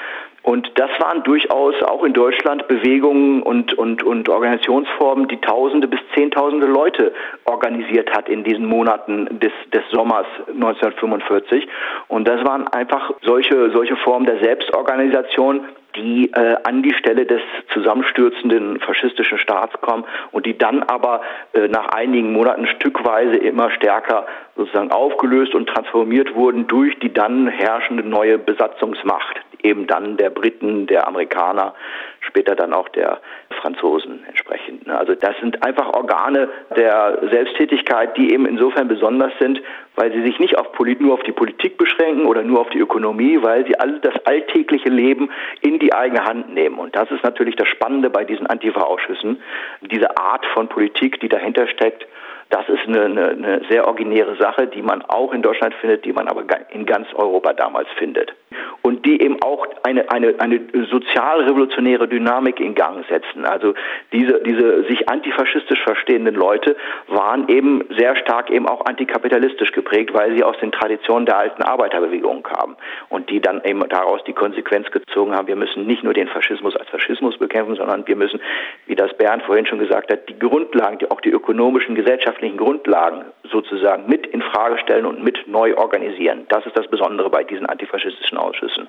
und 0.42 0.70
das 0.76 0.90
waren 0.98 1.22
durchaus 1.22 1.74
auch 1.82 2.02
in 2.02 2.14
Deutschland 2.14 2.66
Bewegungen 2.66 3.42
und, 3.42 3.74
und, 3.74 4.02
und 4.02 4.28
Organisationsformen, 4.28 5.28
die 5.28 5.40
Tausende 5.40 5.86
bis 5.86 6.00
Zehntausende 6.14 6.66
Leute 6.66 7.12
organisiert 7.44 8.10
hat 8.12 8.28
in 8.28 8.42
diesen 8.42 8.64
Monaten 8.64 9.38
des, 9.38 9.52
des 9.72 9.82
Sommers 9.90 10.26
1945. 10.48 11.68
Und 12.08 12.26
das 12.26 12.44
waren 12.44 12.66
einfach 12.68 13.12
solche, 13.22 13.70
solche 13.72 13.96
Formen 13.96 14.26
der 14.26 14.42
Selbstorganisation, 14.42 15.66
die 15.96 16.30
äh, 16.32 16.56
an 16.64 16.82
die 16.82 16.94
Stelle 16.94 17.26
des 17.26 17.42
zusammenstürzenden 17.72 18.80
faschistischen 18.80 19.38
Staats 19.38 19.78
kommen 19.80 20.04
und 20.32 20.46
die 20.46 20.56
dann 20.56 20.82
aber 20.84 21.22
äh, 21.52 21.68
nach 21.68 21.88
einigen 21.88 22.32
Monaten 22.32 22.66
stückweise 22.66 23.36
immer 23.36 23.70
stärker 23.72 24.26
sozusagen 24.56 24.90
aufgelöst 24.92 25.54
und 25.54 25.68
transformiert 25.68 26.34
wurden 26.34 26.66
durch 26.66 26.98
die 27.00 27.12
dann 27.12 27.48
herrschende 27.48 28.02
neue 28.02 28.38
Besatzungsmacht, 28.38 29.40
eben 29.64 29.86
dann 29.86 30.16
der 30.16 30.30
Briten, 30.30 30.86
der 30.86 31.06
Amerikaner, 31.06 31.74
später 32.20 32.54
dann 32.54 32.72
auch 32.72 32.88
der 32.90 33.20
Franzosen 33.60 34.24
entsprechend. 34.26 34.86
Ne? 34.86 34.98
Also 34.98 35.14
das 35.14 35.36
sind 35.40 35.64
einfach 35.64 35.92
Organe 35.92 36.48
der 36.76 37.18
Selbsttätigkeit, 37.30 38.16
die 38.16 38.32
eben 38.32 38.46
insofern 38.46 38.88
besonders 38.88 39.32
sind, 39.38 39.60
weil 39.96 40.12
sie 40.12 40.22
sich 40.22 40.38
nicht 40.38 40.58
auf 40.58 40.66
nur 40.98 41.14
auf 41.14 41.22
die 41.22 41.32
Politik 41.32 41.76
beschränken 41.76 42.26
oder 42.26 42.42
nur 42.42 42.60
auf 42.60 42.70
die 42.70 42.78
Ökonomie, 42.78 43.38
weil 43.42 43.66
sie 43.66 43.78
alle 43.78 44.00
das 44.00 44.14
alltägliche 44.24 44.88
Leben 44.88 45.30
in 45.60 45.78
die 45.78 45.92
eigene 45.92 46.24
Hand 46.24 46.54
nehmen. 46.54 46.78
Und 46.78 46.96
das 46.96 47.10
ist 47.10 47.22
natürlich 47.22 47.56
das 47.56 47.68
Spannende 47.68 48.10
bei 48.10 48.24
diesen 48.24 48.46
Antifa-Ausschüssen, 48.46 49.42
diese 49.82 50.16
Art 50.16 50.44
von 50.54 50.68
Politik, 50.68 51.20
die 51.20 51.28
dahinter 51.28 51.66
steckt 51.68 52.06
das 52.50 52.68
ist 52.68 52.86
eine, 52.86 53.04
eine, 53.04 53.28
eine 53.28 53.62
sehr 53.70 53.86
originäre 53.86 54.36
Sache, 54.36 54.66
die 54.66 54.82
man 54.82 55.02
auch 55.02 55.32
in 55.32 55.40
Deutschland 55.40 55.72
findet, 55.74 56.04
die 56.04 56.12
man 56.12 56.26
aber 56.26 56.42
in 56.70 56.84
ganz 56.84 57.06
Europa 57.14 57.52
damals 57.52 57.88
findet. 57.96 58.34
Und 58.82 59.06
die 59.06 59.22
eben 59.22 59.40
auch 59.40 59.66
eine, 59.84 60.10
eine, 60.10 60.34
eine 60.38 60.60
sozialrevolutionäre 60.90 62.08
Dynamik 62.08 62.58
in 62.58 62.74
Gang 62.74 63.04
setzen. 63.08 63.44
Also 63.44 63.74
diese, 64.12 64.40
diese 64.42 64.82
sich 64.84 65.08
antifaschistisch 65.08 65.80
verstehenden 65.82 66.34
Leute 66.34 66.76
waren 67.06 67.48
eben 67.48 67.84
sehr 67.96 68.16
stark 68.16 68.50
eben 68.50 68.66
auch 68.66 68.84
antikapitalistisch 68.84 69.70
geprägt, 69.70 70.12
weil 70.12 70.36
sie 70.36 70.42
aus 70.42 70.58
den 70.58 70.72
Traditionen 70.72 71.26
der 71.26 71.38
alten 71.38 71.62
Arbeiterbewegung 71.62 72.42
kamen. 72.42 72.76
Und 73.10 73.30
die 73.30 73.40
dann 73.40 73.62
eben 73.64 73.88
daraus 73.88 74.24
die 74.24 74.32
Konsequenz 74.32 74.90
gezogen 74.90 75.36
haben, 75.36 75.46
wir 75.46 75.56
müssen 75.56 75.86
nicht 75.86 76.02
nur 76.02 76.14
den 76.14 76.26
Faschismus 76.26 76.74
als 76.74 76.88
Faschismus 76.88 77.38
bekämpfen, 77.38 77.76
sondern 77.76 78.06
wir 78.08 78.16
müssen, 78.16 78.40
wie 78.86 78.96
das 78.96 79.16
Bernd 79.16 79.44
vorhin 79.44 79.66
schon 79.66 79.78
gesagt 79.78 80.10
hat, 80.10 80.28
die 80.28 80.38
Grundlagen, 80.38 80.98
die, 80.98 81.10
auch 81.10 81.20
die 81.20 81.30
ökonomischen, 81.30 81.94
gesellschaftlichen 81.94 82.39
gesellschaftlichen 82.40 82.56
Grundlagen 82.56 83.24
sozusagen 83.50 84.08
mit 84.08 84.26
in 84.26 84.42
Frage 84.42 84.78
stellen 84.78 85.06
und 85.06 85.22
mit 85.22 85.46
neu 85.46 85.76
organisieren. 85.76 86.46
Das 86.48 86.64
ist 86.66 86.76
das 86.76 86.88
Besondere 86.88 87.30
bei 87.30 87.44
diesen 87.44 87.66
antifaschistischen 87.66 88.38
Ausschüssen. 88.38 88.88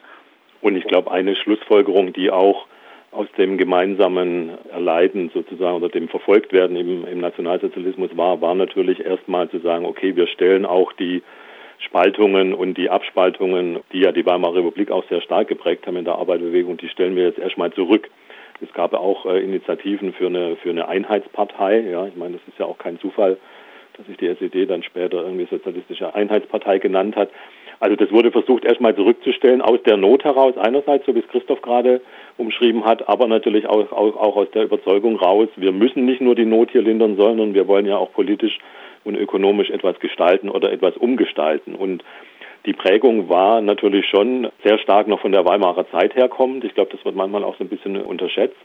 Und 0.61 0.75
ich 0.75 0.85
glaube, 0.85 1.11
eine 1.11 1.35
Schlussfolgerung, 1.35 2.13
die 2.13 2.31
auch 2.31 2.67
aus 3.11 3.27
dem 3.37 3.57
gemeinsamen 3.57 4.51
Erleiden 4.71 5.31
sozusagen 5.33 5.75
oder 5.75 5.89
dem 5.89 6.07
Verfolgtwerden 6.07 6.77
im, 6.77 7.05
im 7.05 7.19
Nationalsozialismus 7.19 8.15
war, 8.15 8.39
war 8.39 8.55
natürlich 8.55 9.03
erstmal 9.03 9.49
zu 9.49 9.59
sagen, 9.59 9.85
okay, 9.85 10.15
wir 10.15 10.27
stellen 10.27 10.65
auch 10.65 10.93
die 10.93 11.21
Spaltungen 11.79 12.53
und 12.53 12.77
die 12.77 12.89
Abspaltungen, 12.89 13.79
die 13.91 14.01
ja 14.01 14.11
die 14.11 14.25
Weimarer 14.25 14.55
Republik 14.55 14.91
auch 14.91 15.03
sehr 15.09 15.21
stark 15.21 15.49
geprägt 15.49 15.87
haben 15.87 15.97
in 15.97 16.05
der 16.05 16.15
Arbeiterbewegung, 16.15 16.77
die 16.77 16.87
stellen 16.87 17.15
wir 17.15 17.25
jetzt 17.25 17.39
erstmal 17.39 17.73
zurück. 17.73 18.09
Es 18.61 18.71
gab 18.73 18.93
auch 18.93 19.25
äh, 19.25 19.39
Initiativen 19.43 20.13
für 20.13 20.27
eine, 20.27 20.55
für 20.57 20.69
eine 20.69 20.87
Einheitspartei. 20.87 21.79
Ja, 21.79 22.07
ich 22.07 22.15
meine, 22.15 22.33
das 22.33 22.47
ist 22.47 22.59
ja 22.59 22.65
auch 22.65 22.77
kein 22.77 22.99
Zufall, 22.99 23.37
dass 23.97 24.05
sich 24.05 24.17
die 24.17 24.27
SED 24.27 24.69
dann 24.69 24.83
später 24.83 25.23
irgendwie 25.23 25.47
Sozialistische 25.49 26.13
Einheitspartei 26.13 26.77
genannt 26.77 27.15
hat. 27.15 27.29
Also 27.79 27.95
das 27.95 28.11
wurde 28.11 28.31
versucht 28.31 28.63
erstmal 28.63 28.95
zurückzustellen 28.95 29.61
aus 29.61 29.81
der 29.83 29.97
Not 29.97 30.23
heraus, 30.23 30.55
einerseits, 30.55 31.03
so 31.07 31.15
wie 31.15 31.19
es 31.19 31.27
Christoph 31.29 31.63
gerade 31.63 32.01
umschrieben 32.37 32.85
hat, 32.85 33.09
aber 33.09 33.27
natürlich 33.27 33.67
auch, 33.67 33.91
auch, 33.91 34.15
auch 34.15 34.35
aus 34.35 34.51
der 34.51 34.65
Überzeugung 34.65 35.15
raus, 35.15 35.49
wir 35.55 35.71
müssen 35.71 36.05
nicht 36.05 36.21
nur 36.21 36.35
die 36.35 36.45
Not 36.45 36.69
hier 36.71 36.83
lindern, 36.83 37.17
sondern 37.17 37.55
wir 37.55 37.67
wollen 37.67 37.87
ja 37.87 37.97
auch 37.97 38.13
politisch 38.13 38.59
und 39.03 39.15
ökonomisch 39.15 39.71
etwas 39.71 39.99
gestalten 39.99 40.49
oder 40.49 40.71
etwas 40.71 40.95
umgestalten. 40.95 41.73
Und 41.73 42.03
die 42.65 42.73
Prägung 42.73 43.29
war 43.29 43.61
natürlich 43.61 44.05
schon 44.07 44.49
sehr 44.63 44.77
stark 44.79 45.07
noch 45.07 45.19
von 45.19 45.31
der 45.31 45.45
Weimarer 45.45 45.89
Zeit 45.89 46.15
herkommend. 46.15 46.63
Ich 46.63 46.75
glaube, 46.75 46.91
das 46.91 47.03
wird 47.03 47.15
manchmal 47.15 47.43
auch 47.43 47.57
so 47.57 47.63
ein 47.63 47.69
bisschen 47.69 47.99
unterschätzt, 47.99 48.55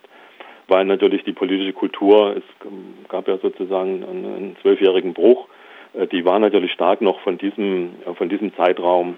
weil 0.69 0.85
natürlich 0.85 1.25
die 1.25 1.33
politische 1.33 1.73
Kultur, 1.73 2.37
es 2.37 2.69
gab 3.09 3.27
ja 3.29 3.39
sozusagen 3.39 4.05
einen 4.05 4.57
zwölfjährigen 4.61 5.15
Bruch, 5.15 5.49
äh, 5.95 6.07
die 6.07 6.25
war 6.25 6.39
natürlich 6.39 6.73
stark 6.73 7.01
noch 7.01 7.21
von 7.21 7.39
diesem, 7.39 7.95
äh, 8.05 8.15
von 8.15 8.29
diesem 8.29 8.55
Zeitraum 8.55 9.17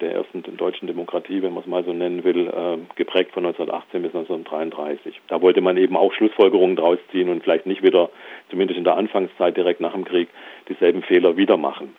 der 0.00 0.12
ersten 0.12 0.42
deutschen 0.56 0.88
Demokratie, 0.88 1.40
wenn 1.40 1.54
man 1.54 1.62
es 1.62 1.68
mal 1.68 1.84
so 1.84 1.92
nennen 1.92 2.22
will, 2.22 2.48
äh, 2.48 2.78
geprägt 2.96 3.32
von 3.32 3.44
1918 3.44 4.02
bis 4.02 4.12
1933. 4.12 5.20
Da 5.28 5.40
wollte 5.40 5.62
man 5.62 5.76
eben 5.78 5.96
auch 5.96 6.12
Schlussfolgerungen 6.12 6.76
draus 6.76 6.98
ziehen 7.12 7.30
und 7.30 7.42
vielleicht 7.42 7.66
nicht 7.66 7.82
wieder, 7.82 8.10
zumindest 8.50 8.76
in 8.76 8.84
der 8.84 8.96
Anfangszeit 8.96 9.56
direkt 9.56 9.80
nach 9.80 9.92
dem 9.92 10.04
Krieg, 10.04 10.28
dieselben 10.68 11.02
Fehler 11.02 11.36
wieder 11.36 11.56
machen. 11.56 11.94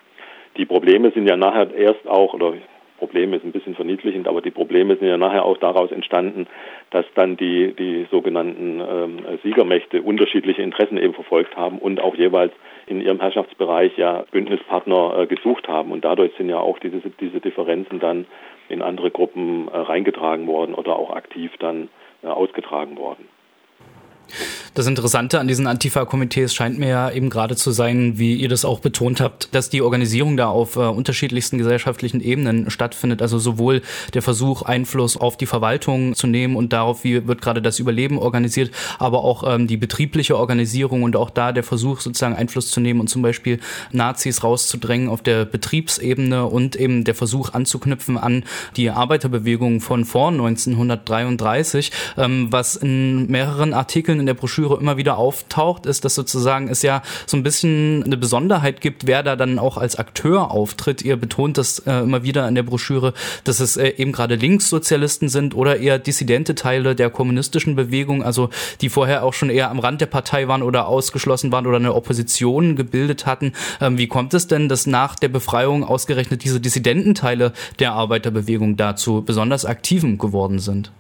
Die 0.58 0.66
Probleme 0.66 1.12
sind 1.12 1.28
ja 1.28 1.38
nachher 1.38 1.74
erst 1.74 2.08
auch, 2.08 2.34
oder 2.34 2.54
Probleme 2.98 3.38
ist 3.38 3.46
ein 3.46 3.52
bisschen 3.52 3.76
verniedlichend, 3.76 4.28
aber 4.28 4.42
die 4.42 4.52
Probleme 4.52 4.96
sind 4.96 5.08
ja 5.08 5.18
nachher 5.18 5.46
auch 5.46 5.58
daraus 5.58 5.92
entstanden, 5.92 6.48
dass 6.90 7.06
dann 7.14 7.38
die, 7.38 7.74
die 7.74 8.08
sogenannten 8.10 8.82
ähm, 8.82 9.20
Siegermächte 9.44 10.02
unterschiedliche 10.02 10.64
Interessen 10.64 10.98
eben 10.98 11.14
verfolgt 11.14 11.56
haben 11.56 11.78
und 11.78 12.02
auch 12.02 12.16
jeweils 12.16 12.54
in 12.88 13.02
ihrem 13.02 13.20
Herrschaftsbereich 13.20 13.98
ja 13.98 14.26
Bündnispartner 14.32 15.20
äh, 15.20 15.28
gesucht 15.28 15.68
haben. 15.68 15.92
Und 15.92 16.04
dadurch 16.04 16.34
sind 16.38 16.50
ja 16.50 16.60
auch 16.60 16.80
diese, 16.80 17.02
diese 17.20 17.40
Differenzen 17.40 18.00
dann 18.00 18.26
in 18.68 18.82
andere 18.82 19.12
Gruppen 19.12 19.68
äh, 19.68 19.78
reingetragen 19.78 20.48
worden 20.48 20.74
oder 20.74 20.98
auch 20.98 21.12
aktiv 21.12 21.52
dann 21.60 21.90
äh, 22.24 22.28
ausgetragen 22.28 22.98
worden. 22.98 23.28
Das 24.74 24.86
Interessante 24.86 25.40
an 25.40 25.48
diesen 25.48 25.66
Antifa-Komitees 25.66 26.54
scheint 26.54 26.78
mir 26.78 26.90
ja 26.90 27.12
eben 27.12 27.30
gerade 27.30 27.56
zu 27.56 27.72
sein, 27.72 28.20
wie 28.20 28.36
ihr 28.36 28.50
das 28.50 28.64
auch 28.64 28.80
betont 28.80 29.20
habt, 29.22 29.54
dass 29.56 29.70
die 29.70 29.82
Organisierung 29.82 30.38
da 30.38 30.50
auf 30.50 30.76
äh, 30.76 30.82
unterschiedlichsten 30.82 31.58
gesellschaftlichen 31.58 32.22
Ebenen 32.22 32.70
stattfindet. 32.70 33.22
Also 33.22 33.40
sowohl 33.40 33.82
der 34.14 34.22
Versuch, 34.22 34.62
Einfluss 34.62 35.18
auf 35.18 35.36
die 35.36 35.48
Verwaltung 35.48 36.14
zu 36.14 36.28
nehmen 36.28 36.56
und 36.56 36.74
darauf, 36.74 37.04
wie 37.04 37.28
wird 37.28 37.42
gerade 37.42 37.62
das 37.62 37.80
Überleben 37.80 38.20
organisiert, 38.20 38.72
aber 39.00 39.24
auch 39.24 39.44
ähm, 39.52 39.68
die 39.68 39.78
betriebliche 39.78 40.38
Organisierung 40.38 41.04
und 41.04 41.16
auch 41.16 41.30
da 41.30 41.52
der 41.52 41.64
Versuch, 41.64 42.00
sozusagen 42.00 42.36
Einfluss 42.36 42.70
zu 42.70 42.80
nehmen 42.80 43.00
und 43.00 43.08
zum 43.08 43.22
Beispiel 43.22 43.60
Nazis 43.92 44.44
rauszudrängen 44.44 45.10
auf 45.10 45.24
der 45.24 45.46
Betriebsebene 45.46 46.46
und 46.46 46.76
eben 46.76 47.04
der 47.04 47.16
Versuch 47.16 47.54
anzuknüpfen 47.54 48.18
an 48.18 48.44
die 48.76 48.90
Arbeiterbewegung 48.90 49.82
von 49.82 50.06
vor 50.06 50.30
1933, 50.30 51.92
ähm, 52.18 52.48
was 52.52 52.76
in 52.76 53.28
mehreren 53.32 53.74
Artikeln 53.74 54.17
in 54.20 54.26
der 54.26 54.34
Broschüre 54.34 54.58
Broschüre 54.58 54.80
immer 54.80 54.98
wieder 54.98 55.18
auftaucht, 55.18 55.86
ist, 55.86 56.06
dass 56.06 56.16
sozusagen 56.16 56.68
es 56.68 56.82
ja 56.82 57.02
so 57.26 57.38
ein 57.38 57.44
bisschen 57.44 58.04
eine 58.04 58.18
Besonderheit 58.18 58.82
gibt, 58.82 59.06
wer 59.06 59.22
da 59.22 59.36
dann 59.36 59.60
auch 59.60 59.78
als 59.78 59.98
Akteur 59.98 60.52
auftritt. 60.52 61.02
Ihr 61.02 61.18
betont 61.18 61.58
das 61.58 61.80
äh, 61.80 62.00
immer 62.00 62.24
wieder 62.24 62.48
in 62.48 62.56
der 62.56 62.64
Broschüre, 62.64 63.14
dass 63.44 63.60
es 63.60 63.78
äh, 63.78 63.90
eben 63.98 64.14
gerade 64.14 64.36
Linkssozialisten 64.36 65.30
sind 65.30 65.56
oder 65.56 65.80
eher 65.80 66.00
dissidente 66.00 66.56
Teile 66.56 66.96
der 66.96 67.10
kommunistischen 67.10 67.76
Bewegung, 67.76 68.24
also 68.24 68.50
die 68.82 68.90
vorher 68.90 69.24
auch 69.24 69.34
schon 69.34 69.50
eher 69.50 69.70
am 69.70 69.80
Rand 69.80 70.02
der 70.02 70.08
Partei 70.08 70.48
waren 70.48 70.64
oder 70.64 70.88
ausgeschlossen 70.88 71.52
waren 71.52 71.68
oder 71.68 71.78
eine 71.78 71.94
Opposition 71.94 72.76
gebildet 72.76 73.26
hatten. 73.26 73.54
Ähm, 73.82 73.98
wie 73.98 74.08
kommt 74.08 74.34
es 74.34 74.48
denn, 74.48 74.70
dass 74.70 74.88
nach 74.88 75.16
der 75.16 75.30
Befreiung 75.30 75.84
ausgerechnet 75.84 76.44
diese 76.44 76.60
Dissidententeile 76.60 77.54
der 77.80 77.94
Arbeiterbewegung 77.94 78.78
dazu 78.78 79.22
besonders 79.22 79.66
aktiven 79.66 80.18
geworden 80.18 80.60
sind? 80.60 80.92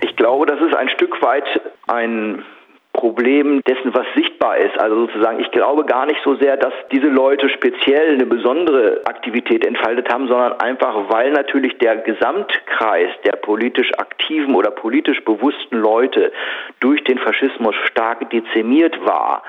Ich 0.00 0.16
glaube, 0.16 0.46
das 0.46 0.60
ist 0.60 0.74
ein 0.74 0.88
Stück 0.88 1.20
weit 1.22 1.44
ein 1.86 2.44
Problem 2.96 3.62
dessen, 3.68 3.94
was 3.94 4.06
sichtbar 4.16 4.56
ist. 4.56 4.78
Also 4.78 5.06
sozusagen, 5.06 5.38
ich 5.40 5.50
glaube 5.50 5.84
gar 5.84 6.06
nicht 6.06 6.20
so 6.24 6.34
sehr, 6.36 6.56
dass 6.56 6.72
diese 6.90 7.08
Leute 7.08 7.48
speziell 7.50 8.14
eine 8.14 8.24
besondere 8.26 9.02
Aktivität 9.04 9.66
entfaltet 9.66 10.12
haben, 10.12 10.28
sondern 10.28 10.54
einfach, 10.60 11.10
weil 11.10 11.30
natürlich 11.32 11.76
der 11.78 11.96
Gesamtkreis 11.98 13.10
der 13.24 13.36
politisch 13.36 13.92
aktiven 13.98 14.54
oder 14.54 14.70
politisch 14.70 15.22
bewussten 15.24 15.76
Leute 15.76 16.32
durch 16.80 17.04
den 17.04 17.18
Faschismus 17.18 17.74
stark 17.84 18.30
dezimiert 18.30 18.98
war 19.04 19.42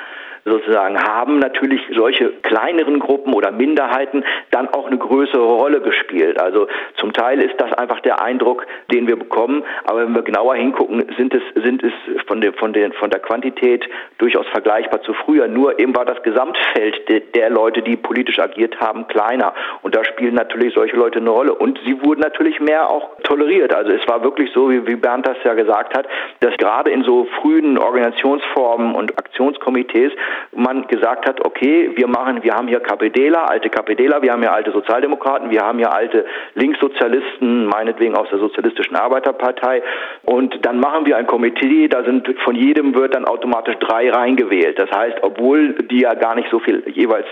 sozusagen 0.48 1.01
haben 1.01 1.39
natürlich 1.39 1.82
solche 1.96 2.30
kleineren 2.44 3.00
Gruppen 3.00 3.34
oder 3.34 3.51
Minderheiten 3.51 4.24
dann 4.51 4.68
auch 4.70 4.88
eine 4.88 4.98
größere 4.98 5.44
Rolle 5.44 5.82
gespielt. 5.82 6.39
Also 6.39 6.68
zum 6.96 7.13
Teil 7.13 7.42
ist 7.42 7.60
das 7.60 7.74
einfach 7.74 8.00
der 8.01 8.22
Eindruck, 8.22 8.66
den 8.92 9.08
wir 9.08 9.18
bekommen, 9.18 9.63
aber 9.86 10.04
wenn 10.04 10.16
wir 10.16 10.22
genauer 10.22 10.56
hingucken, 10.56 11.04
sind 11.18 11.34
es, 11.34 11.42
sind 11.63 11.84
es 11.84 11.94
von, 12.27 12.42
der, 12.42 12.54
von, 12.54 12.74
der, 12.74 12.92
von 12.94 13.10
der 13.10 13.20
Quantität 13.20 13.88
durchaus 14.18 14.48
vergleichbar 14.48 15.01
zu 15.01 15.13
früher. 15.13 15.48
Nur 15.48 15.80
eben 15.80 15.96
war 15.96 16.06
das 16.06 16.22
Gesamtfeld 16.24 17.08
der, 17.10 17.20
der 17.20 17.50
Leute, 17.50 17.82
die 17.82 17.96
politisch 17.96 18.39
agiert 18.39 18.80
haben, 18.80 19.08
kleiner. 19.08 19.54
Und 19.82 19.96
da 19.96 20.04
spielen 20.04 20.36
natürlich 20.36 20.74
solche 20.74 20.96
Leute 20.96 21.20
eine 21.20 21.30
Rolle. 21.30 21.54
Und 21.54 21.80
sie 21.86 22.01
wurden 22.04 22.22
natürlich 22.22 22.60
mehr 22.60 22.89
auch 22.89 23.18
toleriert. 23.24 23.74
Also 23.74 23.92
es 23.92 24.08
war 24.08 24.24
wirklich 24.24 24.51
so, 24.54 24.70
wie, 24.70 24.86
wie 24.88 24.96
Bernd 24.96 25.27
das 25.27 25.38
ja 25.44 25.54
gesagt 25.54 25.98
hat, 25.98 26.08
dass 26.39 26.56
gerade 26.58 26.92
in 26.92 27.04
so 27.04 27.27
frühen 27.42 27.77
Organisationsformen 27.77 28.96
und 28.96 29.18
Aktionskomitees 29.18 30.12
man 30.56 30.88
gesagt 30.88 31.27
hat, 31.27 31.46
okay, 31.46 31.91
wir 31.96 32.08
machen, 32.08 32.44
wir 32.44 32.53
haben 32.53 32.67
hier 32.67 32.79
KPDler, 32.79 33.50
alte 33.50 33.70
KPDler, 33.70 34.22
wir 34.22 34.32
haben 34.32 34.41
hier 34.41 34.53
alte 34.53 34.72
Sozialdemokraten, 34.72 35.50
wir 35.50 35.62
haben 35.62 35.77
hier 35.77 35.94
alte 35.94 36.25
Linkssozialisten, 36.56 37.67
meinetwegen 37.67 38.15
aus 38.15 38.29
der 38.29 38.39
Sozialistischen 38.39 38.96
Arbeiterpartei. 38.96 39.84
Und 40.24 40.65
dann 40.65 40.79
machen 40.79 41.06
wir 41.06 41.17
ein 41.17 41.27
Komitee, 41.27 41.88
da 41.88 42.03
sind 42.03 42.27
von 42.44 42.56
jedem 42.56 42.96
wird 42.96 43.15
dann 43.15 43.25
automatisch 43.25 43.75
drei 43.79 44.10
reingewählt. 44.10 44.79
Das 44.79 44.91
heißt, 44.91 45.17
obwohl 45.22 45.74
die 45.74 46.01
ja 46.01 46.13
gar 46.13 46.36
nicht 46.36 46.50
so 46.50 46.60
viel 46.60 46.84
jeweils 46.88 47.27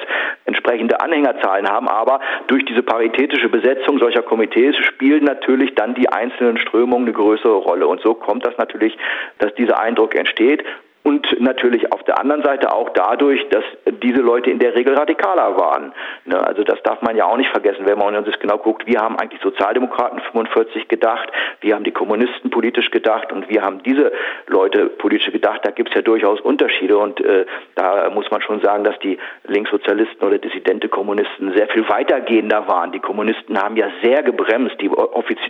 entsprechende 0.45 1.01
Anhängerzahlen 1.01 1.67
haben, 1.67 1.87
aber 1.87 2.19
durch 2.47 2.65
diese 2.65 2.83
paritätische 2.83 3.49
Besetzung 3.49 3.99
solcher 3.99 4.21
Komitees 4.21 4.75
spielen 4.77 5.23
natürlich 5.23 5.75
dann 5.75 5.95
die 5.95 6.09
einzelnen 6.09 6.57
Strömungen 6.57 7.05
eine 7.05 7.13
größere 7.13 7.55
Rolle. 7.55 7.87
Und 7.87 8.01
so 8.01 8.13
kommt 8.13 8.45
das 8.45 8.57
natürlich, 8.57 8.97
dass 9.39 9.53
dieser 9.55 9.79
Eindruck 9.79 10.15
entsteht 10.15 10.63
und 11.05 11.39
natürlich 11.39 11.93
auf 11.93 12.01
der 12.03 12.19
anderen 12.19 12.41
Seite 12.41 12.73
auch 12.73 12.89
dadurch, 12.89 13.47
dass 13.49 13.63
diese 14.01 14.21
Leute 14.21 14.49
in 14.49 14.57
der 14.57 14.73
Regel 14.73 14.95
radikaler 14.95 15.55
waren. 15.55 15.93
Ne, 16.25 16.35
also 16.35 16.63
das 16.63 16.81
darf 16.81 17.03
man 17.03 17.15
ja 17.15 17.25
auch 17.25 17.37
nicht 17.37 17.51
vergessen, 17.51 17.85
wenn 17.85 17.99
man 17.99 18.15
uns 18.15 18.39
genau 18.39 18.57
guckt. 18.57 18.87
Wir 18.87 19.01
haben 19.01 19.15
eigentlich 19.19 19.39
Sozialdemokraten 19.43 20.19
45 20.31 20.87
gedacht, 20.87 21.31
wir 21.61 21.75
haben 21.75 21.83
die 21.83 21.91
Kommunisten 21.91 22.49
politisch 22.49 22.89
gedacht 22.89 23.31
und 23.31 23.49
wir 23.49 23.61
haben 23.61 23.83
diese 23.83 24.11
Leute 24.47 24.87
politisch 24.87 25.31
gedacht. 25.31 25.61
Da 25.63 25.69
gibt 25.69 25.89
es 25.89 25.95
ja 25.95 26.01
durchaus 26.01 26.41
Unterschiede 26.41 26.97
und 26.97 27.21
äh, 27.21 27.45
da 27.75 28.09
muss 28.09 28.31
man 28.31 28.41
schon 28.41 28.61
sagen, 28.61 28.83
dass 28.83 28.97
die 28.97 29.19
Linkssozialisten 29.43 30.27
oder 30.27 30.39
dissidente 30.39 30.89
Kommunisten 30.89 31.53
sehr 31.55 31.67
viel 31.67 31.87
weitergehender 31.87 32.67
waren. 32.67 32.91
Die 32.91 32.99
Kommunisten 32.99 33.61
haben 33.61 33.77
ja 33.77 33.89
sehr 34.01 34.23
gebremst, 34.23 34.81
die, 34.81 34.89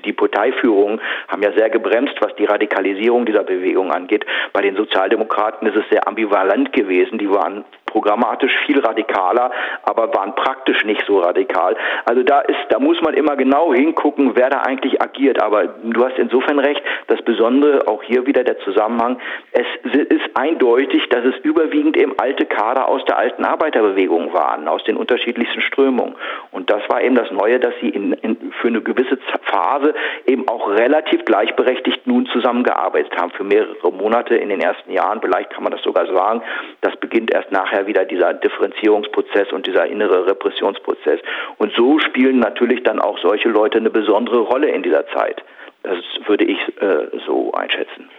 die 0.04 0.14
Parteiführungen 0.14 1.00
haben 1.30 1.44
ja 1.44 1.54
sehr 1.54 1.70
gebremst, 1.70 2.16
was 2.20 2.36
die 2.36 2.46
Radikalisierung 2.46 3.26
dieser 3.26 3.44
Bewegung 3.44 3.94
angeht. 3.94 4.26
Bei 4.52 4.62
den 4.62 4.76
Sozialdemokraten 4.76 5.45
Demokraten 5.46 5.68
ist 5.68 5.76
es 5.76 5.90
sehr 5.90 6.08
ambivalent 6.08 6.74
gewesen. 6.74 7.20
Die 7.20 7.30
waren 7.30 7.66
programmatisch 7.96 8.52
viel 8.66 8.80
radikaler, 8.80 9.52
aber 9.84 10.14
waren 10.14 10.36
praktisch 10.36 10.84
nicht 10.84 11.02
so 11.08 11.20
radikal. 11.20 11.78
Also 12.04 12.24
da 12.24 12.42
ist, 12.42 12.60
da 12.68 12.78
muss 12.78 13.02
man 13.02 13.14
immer 13.14 13.38
genau 13.38 13.74
hingucken, 13.74 14.36
wer 14.36 14.50
da 14.50 14.64
eigentlich 14.64 15.02
agiert. 15.02 15.42
Aber 15.42 15.64
du 15.82 16.04
hast 16.04 16.18
insofern 16.18 16.60
recht, 16.60 16.82
das 17.08 17.22
Besondere, 17.22 17.88
auch 17.88 18.04
hier 18.04 18.26
wieder 18.26 18.44
der 18.44 18.60
Zusammenhang, 18.60 19.18
es 19.54 19.66
ist 19.94 20.30
eindeutig, 20.34 21.08
dass 21.08 21.24
es 21.24 21.38
überwiegend 21.44 21.96
eben 21.96 22.14
alte 22.20 22.46
Kader 22.46 22.90
aus 22.90 23.04
der 23.06 23.18
alten 23.18 23.46
Arbeiterbewegung 23.46 24.34
waren, 24.34 24.68
aus 24.68 24.84
den 24.84 24.98
unterschiedlichsten 24.98 25.62
Strömungen. 25.62 26.16
Und 26.52 26.70
das 26.70 26.82
war 26.90 27.02
eben 27.02 27.16
das 27.16 27.32
Neue, 27.32 27.62
dass 27.62 27.74
sie 27.80 27.90
in, 27.90 28.12
in, 28.12 28.52
für 28.60 28.68
eine 28.68 28.82
gewisse 28.82 29.18
Phase 29.44 29.94
eben 30.26 30.50
auch 30.50 30.70
relativ 30.70 31.24
gleichberechtigt 31.24 32.06
nun 32.08 32.26
zusammengearbeitet 32.26 33.16
haben, 33.18 33.32
für 33.32 33.46
mehrere 33.46 33.92
Monate 33.94 34.36
in 34.36 34.50
den 34.50 34.60
ersten 34.60 34.92
Jahren, 34.92 35.22
vielleicht 35.22 35.52
kann 35.52 35.64
man 35.64 35.72
das 35.72 35.82
sogar 35.82 36.06
sagen. 36.08 36.42
Das 36.82 36.96
beginnt 36.98 37.32
erst 37.32 37.52
nachher 37.52 37.85
wieder 37.88 38.06
dieser 38.06 38.34
Differenzierungsprozess 38.34 39.52
und 39.52 39.68
dieser 39.68 39.86
innere 39.86 40.28
Repressionsprozess. 40.28 41.20
Und 41.58 41.74
so 41.74 42.00
spielen 42.00 42.40
natürlich 42.40 42.84
dann 42.84 43.00
auch 43.00 43.18
solche 43.20 43.50
Leute 43.50 43.78
eine 43.78 43.90
besondere 43.90 44.40
Rolle 44.40 44.70
in 44.70 44.84
dieser 44.84 45.08
Zeit. 45.08 45.44
Das 45.84 45.98
würde 46.26 46.46
ich 46.46 46.60
äh, 46.82 47.08
so 47.26 47.52
einschätzen. 47.54 48.10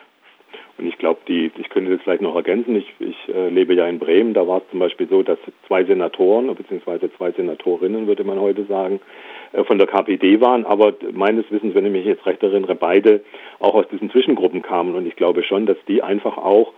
Und 0.78 0.86
ich 0.86 0.98
glaube, 0.98 1.20
die, 1.26 1.50
ich 1.56 1.70
könnte 1.70 1.90
das 1.92 2.02
vielleicht 2.02 2.20
noch 2.20 2.36
ergänzen. 2.36 2.76
Ich, 2.76 2.92
ich 2.98 3.34
äh, 3.34 3.48
lebe 3.48 3.74
ja 3.74 3.86
in 3.86 3.98
Bremen. 3.98 4.34
Da 4.34 4.46
war 4.46 4.58
es 4.58 4.70
zum 4.70 4.78
Beispiel 4.78 5.08
so, 5.08 5.22
dass 5.22 5.38
zwei 5.66 5.84
Senatoren 5.84 6.54
beziehungsweise 6.54 7.10
zwei 7.16 7.30
Senatorinnen, 7.32 8.06
würde 8.06 8.24
man 8.24 8.38
heute 8.38 8.64
sagen, 8.64 9.00
äh, 9.52 9.64
von 9.64 9.78
der 9.78 9.86
KPD 9.86 10.40
waren. 10.40 10.66
Aber 10.66 10.92
meines 11.12 11.50
Wissens, 11.50 11.74
wenn 11.74 11.86
ich 11.86 11.92
mich 11.92 12.04
jetzt 12.04 12.26
recht 12.26 12.42
erinnere, 12.42 12.74
beide 12.74 13.22
auch 13.58 13.74
aus 13.74 13.88
diesen 13.88 14.10
Zwischengruppen 14.10 14.60
kamen. 14.60 14.94
Und 14.94 15.06
ich 15.06 15.16
glaube 15.16 15.42
schon, 15.42 15.64
dass 15.64 15.78
die 15.88 16.02
einfach 16.02 16.36
auch 16.36 16.74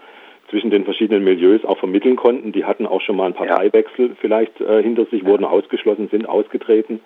zwischen 0.50 0.70
den 0.70 0.84
verschiedenen 0.84 1.24
Milieus 1.24 1.64
auch 1.64 1.78
vermitteln 1.78 2.16
konnten. 2.16 2.52
Die 2.52 2.64
hatten 2.64 2.86
auch 2.86 3.00
schon 3.00 3.16
mal 3.16 3.26
einen 3.26 3.34
Parteiwechsel 3.34 4.16
vielleicht 4.20 4.60
äh, 4.60 4.82
hinter 4.82 5.06
sich, 5.06 5.24
wurden 5.24 5.44
ausgeschlossen, 5.44 6.08
sind 6.08 6.28
ausgetreten. 6.28 7.00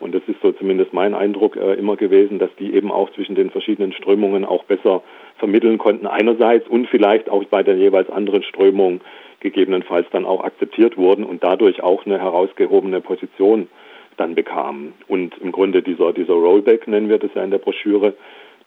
Und 0.00 0.14
das 0.14 0.22
ist 0.26 0.40
so 0.42 0.52
zumindest 0.52 0.92
mein 0.92 1.14
Eindruck 1.14 1.56
äh, 1.56 1.74
immer 1.74 1.96
gewesen, 1.96 2.38
dass 2.38 2.50
die 2.58 2.72
eben 2.72 2.92
auch 2.92 3.10
zwischen 3.12 3.34
den 3.34 3.50
verschiedenen 3.50 3.92
Strömungen 3.92 4.44
auch 4.44 4.64
besser 4.64 5.02
vermitteln 5.38 5.78
konnten 5.78 6.06
einerseits 6.06 6.68
und 6.68 6.88
vielleicht 6.88 7.28
auch 7.28 7.44
bei 7.44 7.62
der 7.62 7.76
jeweils 7.76 8.08
anderen 8.10 8.42
Strömung 8.42 9.00
gegebenenfalls 9.40 10.06
dann 10.10 10.24
auch 10.24 10.42
akzeptiert 10.42 10.96
wurden 10.96 11.24
und 11.24 11.44
dadurch 11.44 11.82
auch 11.82 12.06
eine 12.06 12.20
herausgehobene 12.20 13.00
Position 13.00 13.68
dann 14.16 14.34
bekamen. 14.34 14.94
Und 15.06 15.36
im 15.38 15.52
Grunde 15.52 15.82
dieser, 15.82 16.12
dieser 16.12 16.34
Rollback 16.34 16.88
nennen 16.88 17.08
wir 17.08 17.18
das 17.18 17.30
ja 17.34 17.42
in 17.42 17.50
der 17.50 17.58
Broschüre, 17.58 18.14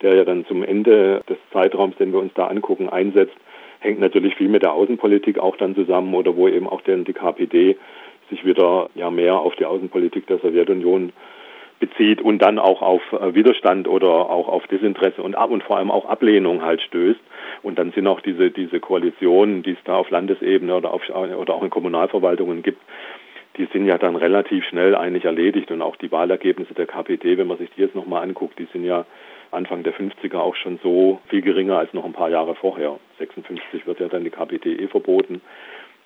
der 0.01 0.15
ja 0.15 0.25
dann 0.25 0.45
zum 0.45 0.63
Ende 0.63 1.21
des 1.29 1.37
Zeitraums, 1.51 1.95
den 1.97 2.11
wir 2.11 2.19
uns 2.19 2.33
da 2.33 2.47
angucken, 2.47 2.89
einsetzt, 2.89 3.35
hängt 3.81 3.99
natürlich 3.99 4.35
viel 4.35 4.47
mit 4.47 4.63
der 4.63 4.73
Außenpolitik 4.73 5.39
auch 5.39 5.57
dann 5.57 5.75
zusammen 5.75 6.13
oder 6.13 6.35
wo 6.35 6.47
eben 6.47 6.67
auch 6.67 6.81
dann 6.81 7.03
die 7.03 7.13
KPD 7.13 7.77
sich 8.29 8.45
wieder 8.45 8.89
ja 8.95 9.11
mehr 9.11 9.35
auf 9.35 9.55
die 9.55 9.65
Außenpolitik 9.65 10.27
der 10.27 10.37
Sowjetunion 10.37 11.11
bezieht 11.79 12.21
und 12.21 12.39
dann 12.39 12.59
auch 12.59 12.81
auf 12.81 13.01
äh, 13.11 13.33
Widerstand 13.33 13.87
oder 13.87 14.07
auch 14.07 14.47
auf 14.47 14.67
Desinteresse 14.67 15.21
und, 15.21 15.35
und 15.35 15.63
vor 15.63 15.77
allem 15.77 15.91
auch 15.91 16.05
Ablehnung 16.05 16.63
halt 16.63 16.81
stößt. 16.83 17.19
Und 17.63 17.79
dann 17.79 17.91
sind 17.91 18.07
auch 18.07 18.21
diese, 18.21 18.51
diese 18.51 18.79
Koalitionen, 18.79 19.63
die 19.63 19.71
es 19.71 19.83
da 19.83 19.95
auf 19.95 20.11
Landesebene 20.11 20.75
oder, 20.75 20.93
auf, 20.93 21.01
oder 21.09 21.53
auch 21.53 21.63
in 21.63 21.71
Kommunalverwaltungen 21.71 22.61
gibt, 22.61 22.81
die 23.57 23.67
sind 23.73 23.87
ja 23.87 23.97
dann 23.97 24.15
relativ 24.15 24.63
schnell 24.65 24.95
eigentlich 24.95 25.25
erledigt. 25.25 25.71
Und 25.71 25.81
auch 25.81 25.95
die 25.95 26.11
Wahlergebnisse 26.11 26.75
der 26.75 26.85
KPD, 26.85 27.37
wenn 27.37 27.47
man 27.47 27.57
sich 27.57 27.69
die 27.75 27.81
jetzt 27.81 27.95
nochmal 27.95 28.23
anguckt, 28.23 28.59
die 28.59 28.67
sind 28.71 28.85
ja 28.85 29.05
Anfang 29.51 29.83
der 29.83 29.93
50er 29.93 30.37
auch 30.37 30.55
schon 30.55 30.79
so 30.81 31.19
viel 31.27 31.41
geringer 31.41 31.77
als 31.77 31.93
noch 31.93 32.05
ein 32.05 32.13
paar 32.13 32.29
Jahre 32.29 32.55
vorher. 32.55 32.99
56 33.19 33.85
wird 33.85 33.99
ja 33.99 34.07
dann 34.07 34.23
die 34.23 34.29
KPD 34.29 34.75
eh 34.75 34.87
verboten. 34.87 35.41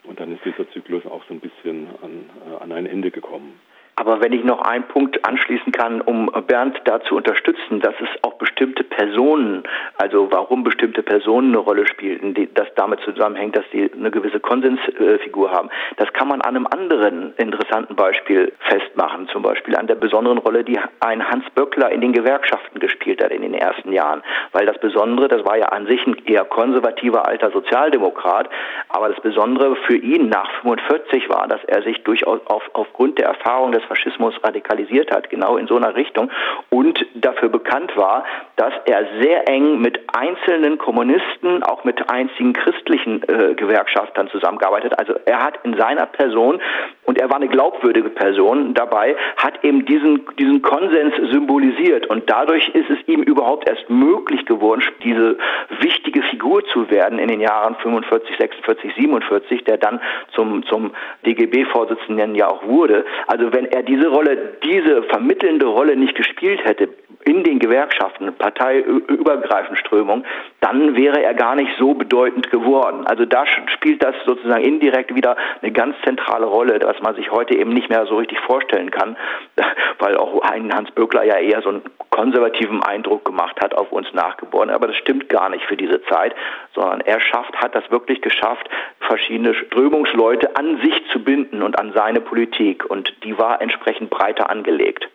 Und 0.04 0.20
dann 0.20 0.34
ist 0.34 0.46
dieser 0.46 0.70
Zyklus 0.72 1.06
auch 1.06 1.24
so 1.28 1.34
ein 1.34 1.40
bisschen 1.40 1.88
an, 2.02 2.30
äh, 2.52 2.64
an 2.64 2.72
ein 2.72 2.86
Ende 2.86 3.12
gekommen. 3.12 3.60
Aber 3.98 4.22
wenn 4.22 4.34
ich 4.34 4.44
noch 4.44 4.62
einen 4.62 4.84
Punkt 4.84 5.26
anschließen 5.26 5.72
kann, 5.72 6.02
um 6.02 6.30
Bernd 6.48 6.82
da 6.84 7.02
zu 7.02 7.16
unterstützen, 7.16 7.80
dass 7.80 7.94
es 8.02 8.10
auch 8.24 8.34
bestimmte 8.34 8.84
Personen, 8.84 9.64
also 9.98 10.28
warum 10.32 10.66
bestimmte 10.66 11.02
Personen 11.02 11.50
eine 11.50 11.60
Rolle 11.60 11.88
spielten, 11.88 12.34
die, 12.34 12.54
das 12.54 12.68
damit 12.76 13.00
zusammenhängt, 13.02 13.56
dass 13.56 13.64
sie 13.72 13.90
eine 13.94 14.12
gewisse 14.12 14.42
Konsensfigur 14.42 15.52
haben, 15.52 15.70
das 15.96 16.12
kann 16.12 16.28
man 16.28 16.42
an 16.42 16.58
einem 16.58 16.68
anderen 16.68 17.34
interessanten 17.38 17.96
Beispiel 17.96 18.52
festmachen, 18.68 19.30
zum 19.30 19.44
Beispiel 19.44 19.78
an 19.78 19.88
der 19.88 19.96
besonderen 19.96 20.40
Rolle, 20.40 20.66
die 20.66 20.78
ein 21.00 21.30
Hans 21.30 21.46
Böckler 21.56 21.90
in 21.92 22.02
den 22.02 22.12
Gewerkschaften 22.12 22.80
gespielt 22.80 23.24
hat 23.24 23.32
in 23.32 23.44
den 23.44 23.54
ersten 23.54 23.94
Jahren. 23.94 24.24
Weil 24.52 24.66
das 24.66 24.78
Besondere, 24.80 25.30
das 25.30 25.46
war 25.46 25.58
ja 25.58 25.68
an 25.68 25.88
sich 25.88 26.06
ein 26.06 26.18
eher 26.26 26.44
konservativer 26.44 27.26
alter 27.26 27.50
Sozialdemokrat, 27.52 28.50
aber 28.90 29.08
das 29.08 29.22
Besondere 29.22 29.78
für 29.88 29.96
ihn 29.96 30.28
nach 30.28 30.50
45 30.64 31.30
war, 31.30 31.48
dass 31.48 31.64
er 31.64 31.82
sich 31.84 32.04
durchaus 32.04 32.42
auf, 32.48 32.64
aufgrund 32.74 33.20
der 33.20 33.28
Erfahrung 33.28 33.72
des 33.72 33.85
Faschismus 33.86 34.34
radikalisiert 34.44 35.12
hat, 35.12 35.30
genau 35.30 35.58
in 35.58 35.68
so 35.68 35.76
einer 35.78 35.96
Richtung 35.96 36.30
und 36.70 37.06
dafür 37.16 37.50
bekannt 37.50 37.96
war, 37.96 38.26
dass 38.56 38.74
er 38.86 39.06
sehr 39.22 39.48
eng 39.48 39.82
mit 39.82 40.00
einzelnen 40.16 40.78
Kommunisten, 40.78 41.64
auch 41.64 41.84
mit 41.84 42.10
einzigen 42.10 42.54
christlichen 42.54 43.24
äh, 43.24 43.54
Gewerkschaftern 43.56 44.30
zusammengearbeitet. 44.30 44.92
hat. 44.92 45.00
Also 45.00 45.20
er 45.26 45.44
hat 45.44 45.60
in 45.64 45.76
seiner 45.78 46.06
Person 46.06 46.62
und 47.06 47.20
er 47.20 47.30
war 47.30 47.38
eine 47.38 47.48
glaubwürdige 47.48 48.10
Person 48.10 48.74
dabei, 48.74 49.16
hat 49.38 49.64
eben 49.64 49.86
diesen, 49.86 50.26
diesen 50.38 50.62
Konsens 50.62 51.14
symbolisiert 51.32 52.08
und 52.08 52.30
dadurch 52.30 52.70
ist 52.70 52.90
es 52.90 52.98
ihm 53.08 53.22
überhaupt 53.22 53.70
erst 53.70 53.90
möglich 53.90 54.46
geworden, 54.46 54.82
diese 55.04 55.38
wichtige 55.80 56.24
Figur 56.24 56.66
zu 56.66 56.90
werden 56.90 57.20
in 57.20 57.28
den 57.28 57.42
Jahren 57.42 57.76
45, 57.76 58.38
46, 58.38 58.94
47, 58.96 59.64
der 59.66 59.78
dann 59.78 60.00
zum, 60.34 60.64
zum 60.66 60.92
DGB-Vorsitzenden 61.26 62.36
ja 62.36 62.48
auch 62.48 62.66
wurde. 62.66 63.06
Also 63.28 63.54
wenn 63.54 63.66
er 63.76 63.84
diese 63.84 64.08
Rolle, 64.08 64.54
diese 64.64 65.04
vermittelnde 65.04 65.66
Rolle 65.66 65.98
nicht 65.98 66.16
gespielt 66.16 66.64
hätte 66.64 66.90
in 67.26 67.44
den 67.44 67.60
Gewerkschaften, 67.60 68.32
parteiübergreifend 68.34 69.80
Strömung, 69.80 70.24
dann 70.62 70.96
wäre 70.96 71.22
er 71.22 71.34
gar 71.34 71.56
nicht 71.56 71.72
so 71.80 71.96
bedeutend 71.96 72.52
geworden. 72.52 73.06
Also 73.08 73.26
da 73.26 73.46
spielt 73.48 74.04
das 74.04 74.16
sozusagen 74.26 74.64
indirekt 74.64 75.14
wieder 75.16 75.36
eine 75.62 75.72
ganz 75.72 75.96
zentrale 76.06 76.46
Rolle, 76.46 76.80
was 76.84 77.02
man 77.02 77.16
sich 77.16 77.32
heute 77.32 77.58
eben 77.58 77.72
nicht 77.72 77.90
mehr 77.90 78.06
so 78.06 78.18
richtig 78.18 78.40
vorstellen 78.42 78.92
kann, 78.92 79.18
weil 80.00 80.16
auch 80.18 80.42
ein 80.42 80.72
Hans 80.74 80.92
Böckler 80.92 81.24
ja 81.24 81.38
eher 81.38 81.62
so 81.64 81.70
einen 81.70 81.82
konservativen 82.12 82.82
Eindruck 82.84 83.26
gemacht 83.26 83.60
hat 83.60 83.74
auf 83.74 83.92
uns 83.92 84.08
Nachgeborene. 84.14 84.74
Aber 84.74 84.88
das 84.88 84.96
stimmt 84.98 85.28
gar 85.28 85.50
nicht 85.50 85.66
für 85.66 85.76
diese 85.76 86.02
Zeit, 86.04 86.36
sondern 86.76 87.02
er 87.02 87.20
schafft, 87.20 87.56
hat 87.56 87.74
das 87.74 87.90
wirklich 87.90 88.22
geschafft, 88.22 88.70
verschiedene 89.00 89.56
Strömungsleute 89.56 90.56
an 90.56 90.80
sich 90.84 91.02
zu 91.12 91.24
binden 91.24 91.64
und 91.64 91.80
an 91.80 91.94
seine 91.94 92.22
Politik. 92.22 92.86
Und 92.86 93.14
die 93.24 93.38
war 93.38 93.62
entsprechend 93.62 94.10
breiter 94.10 94.50
angelegt. 94.50 95.10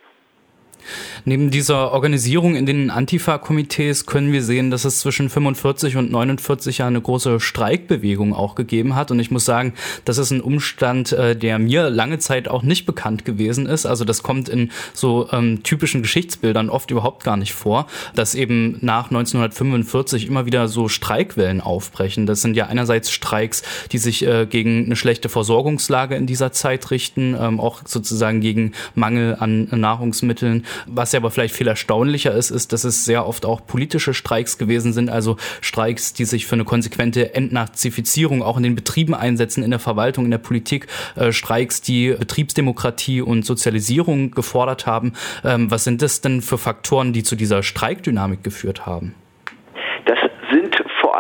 Neben 1.25 1.51
dieser 1.51 1.93
Organisierung 1.93 2.57
in 2.57 2.67
den 2.67 2.91
Antifa-Komitees 2.91 4.07
können 4.07 4.33
wir 4.33 4.43
sehen, 4.43 4.71
dass 4.71 4.85
es 4.85 5.01
zwischen 5.01 5.29
45 5.29 5.97
und 5.97 6.11
49 6.11 6.79
ja 6.79 6.87
eine 6.87 7.01
große 7.01 7.41
Streikbewegung 7.41 8.35
auch 8.35 8.55
gegeben 8.55 8.97
hat. 8.97 9.11
Und 9.11 9.21
ich 9.21 9.31
muss 9.31 9.45
sagen, 9.45 9.75
das 10.05 10.19
ist 10.19 10.31
ein 10.31 10.41
Umstand, 10.41 11.13
äh, 11.13 11.37
der 11.37 11.59
mir 11.59 11.91
lange 11.91 12.19
Zeit 12.19 12.49
auch 12.49 12.63
nicht 12.63 12.87
bekannt 12.87 13.25
gewesen 13.25 13.67
ist. 13.67 13.87
Also 13.87 14.05
das 14.05 14.23
kommt 14.23 14.49
in 14.49 14.71
so 14.95 15.29
ähm, 15.33 15.63
typischen 15.63 16.03
Geschichtsbildern 16.03 16.71
oft 16.71 16.91
überhaupt 16.91 17.25
gar 17.25 17.37
nicht 17.37 17.53
vor, 17.53 17.87
dass 18.15 18.35
eben 18.35 18.79
nach 18.81 19.11
1945 19.11 20.27
immer 20.27 20.47
wieder 20.47 20.69
so 20.69 20.89
Streikwellen 20.89 21.61
aufbrechen. 21.61 22.27
Das 22.27 22.43
sind 22.43 22.57
ja 22.57 22.67
einerseits 22.67 23.11
Streiks, 23.11 23.63
die 23.93 23.99
sich 23.99 24.27
äh, 24.27 24.47
gegen 24.47 24.87
eine 24.87 24.97
schlechte 24.97 25.29
Versorgungslage 25.29 26.15
in 26.17 26.27
dieser 26.27 26.53
Zeit 26.53 26.91
richten, 26.91 27.37
ähm, 27.39 27.61
auch 27.61 27.83
sozusagen 27.85 28.41
gegen 28.41 28.73
Mangel 28.95 29.37
an 29.39 29.69
Nahrungsmitteln 29.71 30.65
was 30.87 31.13
ja 31.13 31.21
aber 31.21 31.31
vielleicht 31.31 31.55
viel 31.55 31.69
erstaunlicher 31.69 32.35
ist, 32.35 32.51
ist, 32.51 32.73
dass 32.73 32.85
es 32.85 33.05
sehr 33.05 33.27
oft 33.27 33.45
auch 33.45 33.67
politische 33.67 34.15
Streiks 34.15 34.59
gewesen 34.59 34.93
sind, 34.93 35.11
also 35.11 35.37
Streiks, 35.61 36.13
die 36.13 36.25
sich 36.25 36.47
für 36.47 36.55
eine 36.55 36.65
konsequente 36.65 37.35
Entnazifizierung 37.35 38.43
auch 38.43 38.57
in 38.57 38.63
den 38.63 38.75
Betrieben 38.75 39.15
einsetzen, 39.15 39.63
in 39.63 39.71
der 39.71 39.81
Verwaltung, 39.81 40.25
in 40.25 40.31
der 40.31 40.39
Politik, 40.39 40.87
äh, 41.17 41.33
Streiks, 41.33 41.81
die 41.81 42.11
Betriebsdemokratie 42.11 43.21
und 43.21 43.45
Sozialisierung 43.45 44.31
gefordert 44.31 44.87
haben. 44.87 45.13
Ähm, 45.45 45.71
was 45.71 45.85
sind 45.85 46.03
das 46.03 46.21
denn 46.21 46.43
für 46.43 46.59
Faktoren, 46.59 47.13
die 47.13 47.23
zu 47.23 47.37
dieser 47.37 47.63
Streikdynamik 47.63 48.43
geführt 48.43 48.87
haben? 48.87 49.15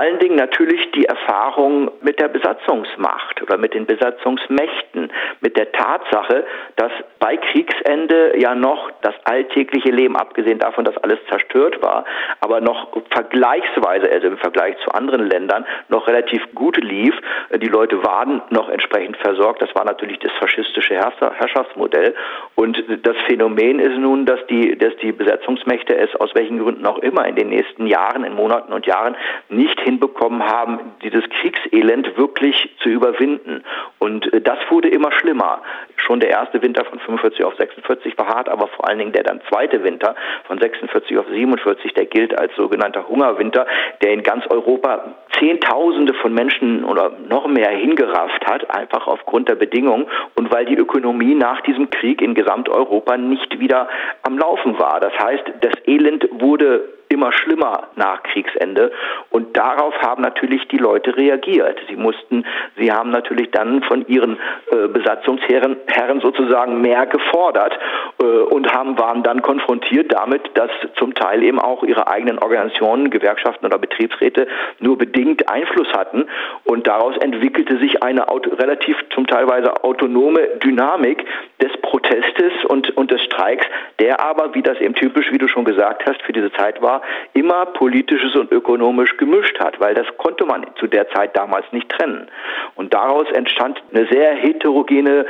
Allen 0.01 0.19
Dingen 0.19 0.37
natürlich 0.37 0.91
die 0.93 1.05
Erfahrung 1.05 1.91
mit 2.01 2.19
der 2.21 2.29
Besatzungsmacht 2.29 3.43
oder 3.43 3.59
mit 3.59 3.75
den 3.75 3.85
Besatzungsmächten, 3.85 5.13
mit 5.41 5.59
der 5.59 5.73
Tatsache, 5.73 6.47
dass 6.77 6.91
bei 7.19 7.37
Kriegsende 7.37 8.39
ja 8.39 8.55
noch 8.55 8.91
das 9.03 9.15
alltägliche 9.25 9.91
Leben, 9.91 10.17
abgesehen 10.17 10.59
davon, 10.59 10.87
dass 10.87 10.97
alles 10.99 11.19
zerstört 11.29 11.83
war, 11.83 12.07
aber 12.41 12.63
noch 12.63 12.89
vergleichsweise, 13.11 14.11
also 14.11 14.29
im 14.29 14.39
Vergleich 14.39 14.75
zu 14.85 14.91
anderen 14.93 15.29
Ländern, 15.29 15.67
noch 15.89 16.09
relativ 16.09 16.43
gut 16.55 16.79
lief. 16.79 17.15
Die 17.55 17.69
Leute 17.69 18.03
waren 18.03 18.41
noch 18.49 18.71
entsprechend 18.71 19.19
versorgt. 19.19 19.61
Das 19.61 19.75
war 19.75 19.85
natürlich 19.85 20.19
das 20.21 20.33
faschistische 20.39 20.95
Herrschaftsmodell. 20.95 22.15
Und 22.55 22.83
das 23.03 23.17
Phänomen 23.27 23.79
ist 23.81 23.99
nun, 23.99 24.25
dass 24.25 24.41
die, 24.47 24.79
dass 24.79 24.97
die 25.03 25.13
Besetzungsmächte 25.13 25.95
es 25.95 26.15
aus 26.17 26.35
welchen 26.35 26.59
Gründen 26.59 26.87
auch 26.87 26.99
immer 26.99 27.27
in 27.27 27.37
den 27.37 27.51
nächsten 27.51 27.87
Jahren, 27.87 28.25
in 28.25 28.35
Monaten 28.35 28.73
und 28.73 28.87
Jahren 28.87 29.15
nicht 29.51 29.79
hinbekommen 29.91 30.43
haben, 30.45 30.79
dieses 31.03 31.25
Kriegselend 31.29 32.17
wirklich 32.17 32.71
zu 32.83 32.89
überwinden. 32.89 33.65
Und 33.99 34.33
äh, 34.33 34.41
das 34.41 34.59
wurde 34.69 34.89
immer 34.89 35.11
schlimmer. 35.13 35.63
Schon 35.97 36.21
der 36.21 36.31
erste 36.31 36.63
Winter 36.63 36.85
von 36.85 36.99
45 37.01 37.45
auf 37.45 37.57
46 37.57 38.17
war 38.17 38.29
hart, 38.29 38.49
aber 38.49 38.69
vor 38.69 38.89
allen 38.89 38.99
Dingen 38.99 39.13
der 39.13 39.25
dann 39.25 39.41
zweite 39.49 39.83
Winter 39.83 40.15
von 40.47 40.59
46 40.59 41.19
auf 41.19 41.27
47, 41.29 41.93
der 41.95 42.07
gilt 42.07 42.39
als 42.39 42.55
sogenannter 42.55 43.09
Hungerwinter, 43.09 43.67
der 44.03 44.13
in 44.13 44.23
ganz 44.23 44.47
Europa 44.49 45.17
Zehntausende 45.39 46.15
von 46.15 46.33
Menschen 46.33 46.85
oder 46.85 47.13
noch 47.29 47.47
mehr 47.47 47.71
hingerafft 47.71 48.47
hat, 48.47 48.71
einfach 48.71 49.07
aufgrund 49.07 49.49
der 49.49 49.55
Bedingungen 49.55 50.07
und 50.37 50.53
weil 50.53 50.67
die 50.67 50.77
Ökonomie 50.77 51.35
nach 51.35 51.63
diesem 51.63 51.91
Krieg 51.91 52.23
in 52.23 52.35
Gesamteuropa 52.35 53.17
nicht 53.17 53.59
wieder 53.59 53.89
am 54.23 54.39
Laufen 54.39 54.79
war. 54.79 55.01
Das 55.01 55.13
heißt, 55.19 55.45
das 55.63 55.73
Elend 55.87 56.29
wurde 56.33 57.00
immer 57.11 57.33
schlimmer 57.33 57.89
nach 57.97 58.23
Kriegsende. 58.23 58.93
Und 59.31 59.57
darauf 59.57 59.95
haben 60.01 60.23
natürlich 60.23 60.67
die 60.69 60.79
Leute 60.79 61.17
reagiert. 61.17 61.79
Sie 61.89 61.97
mussten 61.97 62.45
Sie 62.77 62.91
haben 62.91 63.11
natürlich 63.11 63.51
dann 63.51 63.83
von 63.83 64.07
ihren 64.07 64.39
äh, 64.71 64.89
Besatzungsherren 64.89 65.77
Herren 65.87 66.21
sozusagen 66.21 66.81
mehr 66.81 67.07
gefordert 67.07 67.79
äh, 68.21 68.25
und 68.25 68.73
haben, 68.73 68.99
waren 68.99 69.23
dann 69.23 69.43
konfrontiert 69.43 70.13
damit, 70.13 70.43
dass 70.55 70.71
zum 70.97 71.15
Teil 71.15 71.43
eben 71.43 71.59
auch 71.59 71.83
ihre 71.83 72.09
eigenen 72.09 72.39
Organisationen, 72.39 73.11
Gewerkschaften 73.11 73.67
oder 73.67 73.79
Betriebsräte 73.79 74.47
nur 74.79 74.97
bedingt 74.97 75.49
Einfluss 75.51 75.93
hatten 75.93 76.27
und 76.65 76.87
daraus 76.87 77.17
entwickelte 77.19 77.79
sich 77.79 78.03
eine 78.03 78.27
relativ 78.31 78.97
zum 79.15 79.27
teilweise 79.27 79.85
autonome 79.85 80.41
Dynamik 80.63 81.25
des 81.61 81.73
Protestes 81.83 82.53
und, 82.69 82.97
und 82.97 83.11
des 83.11 83.23
Streiks, 83.23 83.67
der 83.99 84.21
aber, 84.21 84.55
wie 84.55 84.63
das 84.63 84.81
eben 84.81 84.95
typisch, 84.95 85.31
wie 85.33 85.39
du 85.39 85.49
schon 85.49 85.65
gesagt 85.65 86.05
hast, 86.07 86.23
für 86.23 86.33
diese 86.33 86.53
Zeit 86.53 86.81
war, 86.81 87.00
immer 87.35 87.67
politisches 87.67 88.35
und 88.37 88.51
ökonomisch 88.53 89.17
gemischt 89.17 89.59
hat, 89.61 89.81
weil 89.81 89.95
das 89.95 90.07
konnte 90.19 90.45
man 90.45 90.67
zu 90.77 90.87
der 90.87 91.09
Zeit 91.11 91.37
damals 91.37 91.65
nicht 91.73 91.89
trennen. 91.89 92.29
Und 92.75 92.95
daraus 92.95 93.31
entstand 93.33 93.83
eine 93.93 94.07
sehr 94.11 94.35
heterogene, 94.35 95.27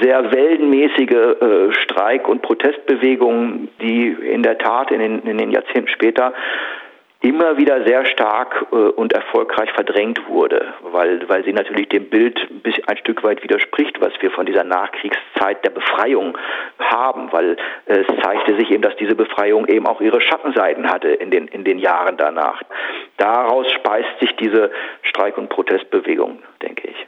sehr 0.00 0.32
wellenmäßige 0.32 1.10
äh, 1.10 1.72
Streik- 1.72 2.28
und 2.28 2.42
Protestbewegung, 2.42 3.68
die 3.80 4.08
in 4.08 4.42
der 4.42 4.58
Tat 4.58 4.90
in 4.90 5.00
den, 5.00 5.20
in 5.22 5.38
den 5.38 5.50
Jahrzehnten 5.50 5.88
später 5.88 6.32
immer 7.26 7.56
wieder 7.56 7.84
sehr 7.84 8.04
stark 8.06 8.66
äh, 8.70 8.76
und 8.76 9.12
erfolgreich 9.12 9.70
verdrängt 9.72 10.28
wurde, 10.28 10.74
weil, 10.82 11.28
weil 11.28 11.44
sie 11.44 11.52
natürlich 11.52 11.88
dem 11.88 12.08
Bild 12.08 12.38
bis 12.62 12.74
ein 12.86 12.96
Stück 12.98 13.22
weit 13.24 13.42
widerspricht, 13.42 14.00
was 14.00 14.12
wir 14.20 14.30
von 14.30 14.46
dieser 14.46 14.64
Nachkriegszeit 14.64 15.64
der 15.64 15.70
Befreiung 15.70 16.38
haben, 16.78 17.32
weil 17.32 17.56
es 17.86 18.06
zeigte 18.22 18.56
sich 18.56 18.70
eben, 18.70 18.82
dass 18.82 18.96
diese 18.96 19.14
Befreiung 19.14 19.66
eben 19.66 19.86
auch 19.86 20.00
ihre 20.00 20.20
Schattenseiten 20.20 20.88
hatte 20.88 21.08
in 21.08 21.30
den, 21.30 21.48
in 21.48 21.64
den 21.64 21.78
Jahren 21.78 22.16
danach. 22.16 22.62
Daraus 23.16 23.70
speist 23.72 24.20
sich 24.20 24.34
diese 24.36 24.70
Streik- 25.02 25.38
und 25.38 25.48
Protestbewegung, 25.48 26.38
denke 26.62 26.88
ich. 26.88 27.06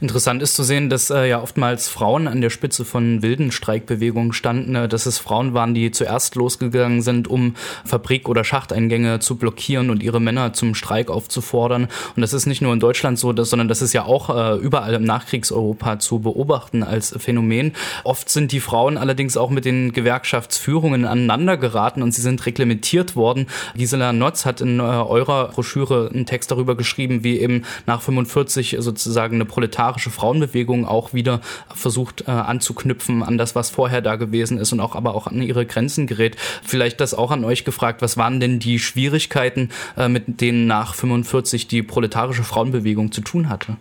Interessant 0.00 0.42
ist 0.42 0.54
zu 0.54 0.62
sehen, 0.62 0.90
dass 0.90 1.10
äh, 1.10 1.28
ja 1.28 1.42
oftmals 1.42 1.88
Frauen 1.88 2.28
an 2.28 2.40
der 2.40 2.50
Spitze 2.50 2.84
von 2.84 3.22
wilden 3.22 3.52
Streikbewegungen 3.52 4.32
standen, 4.32 4.74
äh, 4.74 4.88
dass 4.88 5.06
es 5.06 5.18
Frauen 5.18 5.54
waren, 5.54 5.74
die 5.74 5.90
zuerst 5.90 6.34
losgegangen 6.34 7.02
sind, 7.02 7.28
um 7.28 7.54
Fabrik- 7.84 8.28
oder 8.28 8.44
Schachteingänge 8.44 9.20
zu 9.20 9.36
blockieren 9.36 9.90
und 9.90 10.02
ihre 10.02 10.20
Männer 10.20 10.52
zum 10.52 10.74
Streik 10.74 11.10
aufzufordern. 11.10 11.88
Und 12.14 12.22
das 12.22 12.32
ist 12.32 12.46
nicht 12.46 12.62
nur 12.62 12.72
in 12.72 12.80
Deutschland 12.80 13.18
so, 13.18 13.32
dass, 13.32 13.50
sondern 13.50 13.68
das 13.68 13.82
ist 13.82 13.92
ja 13.92 14.04
auch 14.04 14.30
äh, 14.30 14.56
überall 14.56 14.94
im 14.94 15.04
Nachkriegseuropa 15.04 15.98
zu 15.98 16.20
beobachten 16.20 16.82
als 16.82 17.14
Phänomen. 17.18 17.72
Oft 18.04 18.30
sind 18.30 18.52
die 18.52 18.60
Frauen 18.60 18.98
allerdings 18.98 19.36
auch 19.36 19.50
mit 19.50 19.64
den 19.64 19.92
Gewerkschaftsführungen 19.92 21.04
aneinander 21.04 21.56
geraten 21.56 22.02
und 22.02 22.12
sie 22.12 22.22
sind 22.22 22.44
reglementiert 22.46 23.16
worden. 23.16 23.46
Gisela 23.76 24.12
Notz 24.12 24.44
hat 24.44 24.60
in 24.60 24.78
äh, 24.78 24.82
eurer 24.82 25.48
Broschüre 25.48 26.10
einen 26.12 26.26
Text 26.26 26.50
darüber 26.50 26.76
geschrieben, 26.76 27.24
wie 27.24 27.38
eben 27.38 27.64
nach 27.86 28.02
45 28.02 28.76
sozusagen 28.78 29.36
eine 29.36 29.44
proletarische 29.56 30.10
Frauenbewegung 30.10 30.86
auch 30.86 31.14
wieder 31.14 31.40
versucht 31.74 32.28
äh, 32.28 32.30
anzuknüpfen 32.30 33.22
an 33.22 33.38
das, 33.38 33.56
was 33.56 33.70
vorher 33.70 34.02
da 34.02 34.16
gewesen 34.16 34.58
ist 34.58 34.70
und 34.74 34.80
auch 34.80 34.94
aber 34.94 35.14
auch 35.14 35.26
an 35.26 35.40
ihre 35.40 35.64
Grenzen 35.64 36.06
gerät. 36.06 36.36
Vielleicht 36.36 37.00
das 37.00 37.14
auch 37.14 37.30
an 37.30 37.42
euch 37.42 37.64
gefragt, 37.64 38.02
was 38.02 38.18
waren 38.18 38.38
denn 38.38 38.58
die 38.58 38.78
Schwierigkeiten, 38.78 39.70
äh, 39.96 40.08
mit 40.08 40.42
denen 40.42 40.66
nach 40.66 40.94
45 40.94 41.68
die 41.68 41.82
proletarische 41.82 42.42
Frauenbewegung 42.42 43.12
zu 43.12 43.22
tun 43.22 43.48
hatte? 43.48 43.78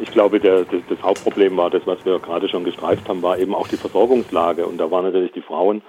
Ich, 0.00 0.10
glaube, 0.10 0.40
der, 0.40 0.64
das, 0.64 0.82
das, 0.88 1.00
Hauptproblem 1.04 1.56
war 1.56 1.70
das, 1.70 1.82
was 1.84 2.04
wir 2.04 2.18
gerade 2.18 2.48
schon 2.48 2.64
gestreift 2.64 3.08
haben, 3.08 3.22
war 3.22 3.38
eben 3.38 3.54
auch 3.54 3.68
die 3.68 3.76
Versorgungslage. 3.76 4.66
Und 4.66 4.78
da 4.78 4.90
waren 4.90 5.04
natürlich 5.04 5.30
die 5.30 5.42
Frauen 5.42 5.82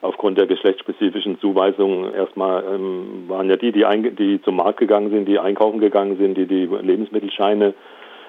aufgrund 0.00 0.36
der 0.36 0.46
geschlechtsspezifischen 0.46 1.38
Zuweisungen 1.38 2.12
erstmal 2.12 2.64
ähm, 2.64 3.24
waren 3.28 3.48
ja 3.48 3.56
die, 3.56 3.70
die, 3.70 3.84
ein, 3.84 4.16
die 4.16 4.40
zum 4.42 4.56
Markt 4.56 4.78
gegangen 4.78 5.10
sind, 5.10 5.26
die 5.26 5.38
einkaufen 5.38 5.78
gegangen 5.78 6.16
sind, 6.18 6.36
die 6.36 6.46
die 6.46 6.66
Lebensmittelscheine 6.66 7.74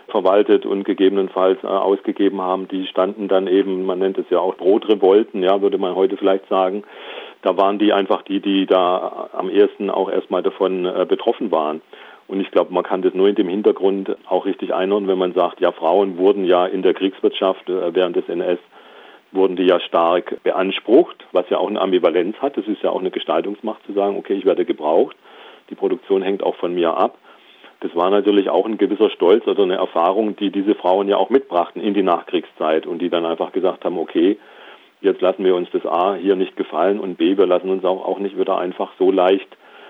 verwaltet 0.10 0.66
und 0.66 0.84
gegebenenfalls 0.84 1.64
äh, 1.64 1.68
ausgegeben 1.68 2.42
haben, 2.42 2.68
die 2.68 2.86
standen 2.88 3.28
dann 3.28 3.48
eben, 3.48 3.86
man 3.86 4.00
nennt 4.00 4.18
es 4.18 4.30
ja 4.30 4.40
auch 4.40 4.56
Brotrevolten, 4.56 5.44
ja, 5.44 5.62
würde 5.62 5.78
man 5.78 5.96
heute 5.96 6.18
vielleicht 6.18 6.48
sagen. 6.50 6.84
Da 7.42 7.58
waren 7.58 7.80
die 7.80 7.94
einfach 7.94 8.24
die, 8.24 8.42
die 8.42 8.66
da 8.66 9.30
am 9.34 9.50
ersten 9.50 9.90
auch 9.90 10.12
erstmal 10.12 10.44
davon 10.44 10.86
äh, 10.86 11.06
betroffen 11.08 11.52
waren. 11.52 11.82
Und 12.28 12.42
ich 12.42 12.52
glaube, 12.52 12.74
man 12.74 12.84
kann 12.84 13.02
das 13.02 13.14
nur 13.14 13.28
in 13.28 13.36
dem 13.36 13.48
Hintergrund 13.48 14.16
auch 14.28 14.46
richtig 14.46 14.74
einordnen, 14.74 15.10
wenn 15.10 15.18
man 15.18 15.34
sagt, 15.34 15.62
ja, 15.62 15.72
Frauen 15.72 16.18
wurden 16.18 16.46
ja 16.46 16.66
in 16.66 16.84
der 16.84 16.94
Kriegswirtschaft 16.94 17.70
äh, 17.70 17.94
während 17.96 18.16
des 18.16 18.28
NS 18.28 18.60
wurden 19.32 19.56
die 19.56 19.66
ja 19.66 19.80
stark 19.80 20.42
beansprucht, 20.44 21.26
was 21.32 21.50
ja 21.50 21.60
auch 21.60 21.70
eine 21.70 21.80
Ambivalenz 21.80 22.36
hat. 22.38 22.58
Das 22.58 22.68
ist 22.68 22.82
ja 22.82 22.90
auch 22.90 23.00
eine 23.00 23.12
Gestaltungsmacht 23.12 23.86
zu 23.86 23.94
sagen, 23.94 24.18
okay, 24.18 24.34
ich 24.34 24.46
werde 24.46 24.66
gebraucht. 24.66 25.16
Die 25.70 25.76
Produktion 25.76 26.24
hängt 26.24 26.42
auch 26.42 26.56
von 26.56 26.74
mir 26.74 26.98
ab 26.98 27.18
das 27.82 27.96
war 27.96 28.10
natürlich 28.10 28.50
auch 28.50 28.66
ein 28.66 28.78
gewisser 28.78 29.10
Stolz 29.10 29.48
oder 29.48 29.64
eine 29.64 29.76
Erfahrung, 29.76 30.36
die 30.36 30.52
diese 30.52 30.76
Frauen 30.76 31.08
ja 31.08 31.18
auch 31.18 31.30
mitbrachten 31.30 31.82
in 31.82 31.94
die 31.94 32.04
Nachkriegszeit 32.04 32.86
und 32.86 33.00
die 33.02 33.10
dann 33.10 33.26
einfach 33.26 33.54
gesagt 33.54 33.86
haben, 33.86 33.98
okay, 33.98 34.38
jetzt 35.02 35.22
lassen 35.22 35.46
wir 35.46 35.56
uns 35.56 35.70
das 35.72 35.86
A 35.86 36.16
hier 36.16 36.36
nicht 36.36 36.58
gefallen 36.58 37.00
und 37.00 37.18
B, 37.18 37.38
wir 37.38 37.46
lassen 37.46 37.70
uns 37.70 37.86
auch, 37.86 38.06
auch 38.06 38.20
nicht 38.20 38.38
wieder 38.38 38.58
einfach 38.58 38.92
so 39.00 39.12
leicht 39.12 39.48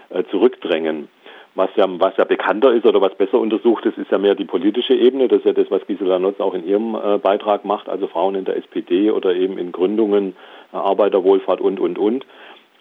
äh, 0.10 0.24
zurückdrängen. 0.30 1.08
Was 1.56 1.72
ja, 1.76 1.86
was 1.88 2.16
ja 2.18 2.26
bekannter 2.26 2.72
ist 2.74 2.86
oder 2.86 3.02
was 3.02 3.16
besser 3.16 3.40
untersucht 3.40 3.84
ist, 3.86 3.98
ist 3.98 4.12
ja 4.12 4.20
mehr 4.20 4.36
die 4.36 4.46
politische 4.46 4.94
Ebene. 4.94 5.28
Das 5.28 5.40
ist 5.40 5.46
ja 5.46 5.54
das, 5.54 5.72
was 5.72 5.86
Gisela 5.88 6.20
Notz 6.20 6.40
auch 6.40 6.54
in 6.54 6.66
ihrem 6.66 6.96
äh, 6.96 7.18
Beitrag 7.18 7.66
macht, 7.66 7.90
also 7.90 8.08
Frauen 8.08 8.36
in 8.36 8.46
der 8.46 8.56
SPD 8.58 9.10
oder 9.10 9.34
eben 9.34 9.58
in 9.58 9.72
Gründungen, 9.72 10.36
äh, 10.72 10.78
Arbeiterwohlfahrt 10.78 11.60
und, 11.60 11.80
und, 11.80 11.98
und. 11.98 12.26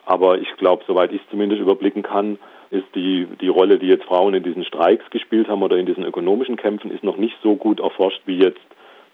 Aber 0.05 0.39
ich 0.39 0.55
glaube, 0.59 0.85
soweit 0.87 1.13
ich 1.13 1.23
es 1.23 1.31
zumindest 1.31 1.63
überblicken 1.63 2.03
kann, 2.03 2.39
ist 2.71 2.87
die, 2.95 3.27
die 3.41 3.49
Rolle, 3.49 3.79
die 3.79 3.87
jetzt 3.87 4.05
Frauen 4.05 4.35
in 4.35 4.43
diesen 4.43 4.65
Streiks 4.65 5.09
gespielt 5.11 5.49
haben 5.49 5.63
oder 5.63 5.77
in 5.77 5.87
diesen 5.87 6.05
ökonomischen 6.05 6.57
Kämpfen, 6.57 6.91
ist 6.91 7.03
noch 7.03 7.17
nicht 7.17 7.37
so 7.43 7.57
gut 7.57 7.81
erforscht 7.81 8.21
wie 8.27 8.39
jetzt 8.39 8.61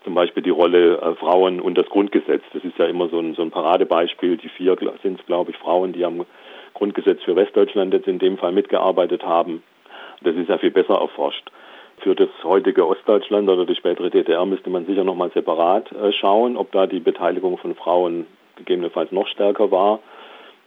zum 0.02 0.14
Beispiel 0.14 0.42
die 0.42 0.50
Rolle 0.50 0.98
äh, 0.98 1.14
Frauen 1.14 1.60
und 1.60 1.78
das 1.78 1.86
Grundgesetz. 1.86 2.42
Das 2.52 2.62
ist 2.62 2.78
ja 2.78 2.86
immer 2.86 3.08
so 3.08 3.18
ein, 3.18 3.34
so 3.34 3.42
ein 3.42 3.50
Paradebeispiel. 3.50 4.36
Die 4.36 4.48
vier 4.50 4.76
sind 5.02 5.18
es, 5.18 5.26
glaube 5.26 5.50
ich, 5.50 5.56
Frauen, 5.56 5.92
die 5.92 6.04
am 6.04 6.26
Grundgesetz 6.74 7.22
für 7.22 7.36
Westdeutschland 7.36 7.94
jetzt 7.94 8.08
in 8.08 8.18
dem 8.18 8.36
Fall 8.36 8.52
mitgearbeitet 8.52 9.24
haben. 9.24 9.62
Das 10.22 10.36
ist 10.36 10.48
ja 10.48 10.58
viel 10.58 10.70
besser 10.70 10.94
erforscht. 10.94 11.50
Für 11.98 12.14
das 12.14 12.28
heutige 12.42 12.86
Ostdeutschland 12.86 13.48
oder 13.48 13.64
die 13.64 13.76
spätere 13.76 14.10
DDR 14.10 14.44
müsste 14.44 14.68
man 14.68 14.84
sicher 14.84 15.04
nochmal 15.04 15.30
separat 15.32 15.90
äh, 15.92 16.12
schauen, 16.12 16.56
ob 16.56 16.72
da 16.72 16.86
die 16.86 17.00
Beteiligung 17.00 17.56
von 17.56 17.74
Frauen 17.74 18.26
gegebenenfalls 18.56 19.10
noch 19.10 19.26
stärker 19.28 19.70
war 19.70 20.00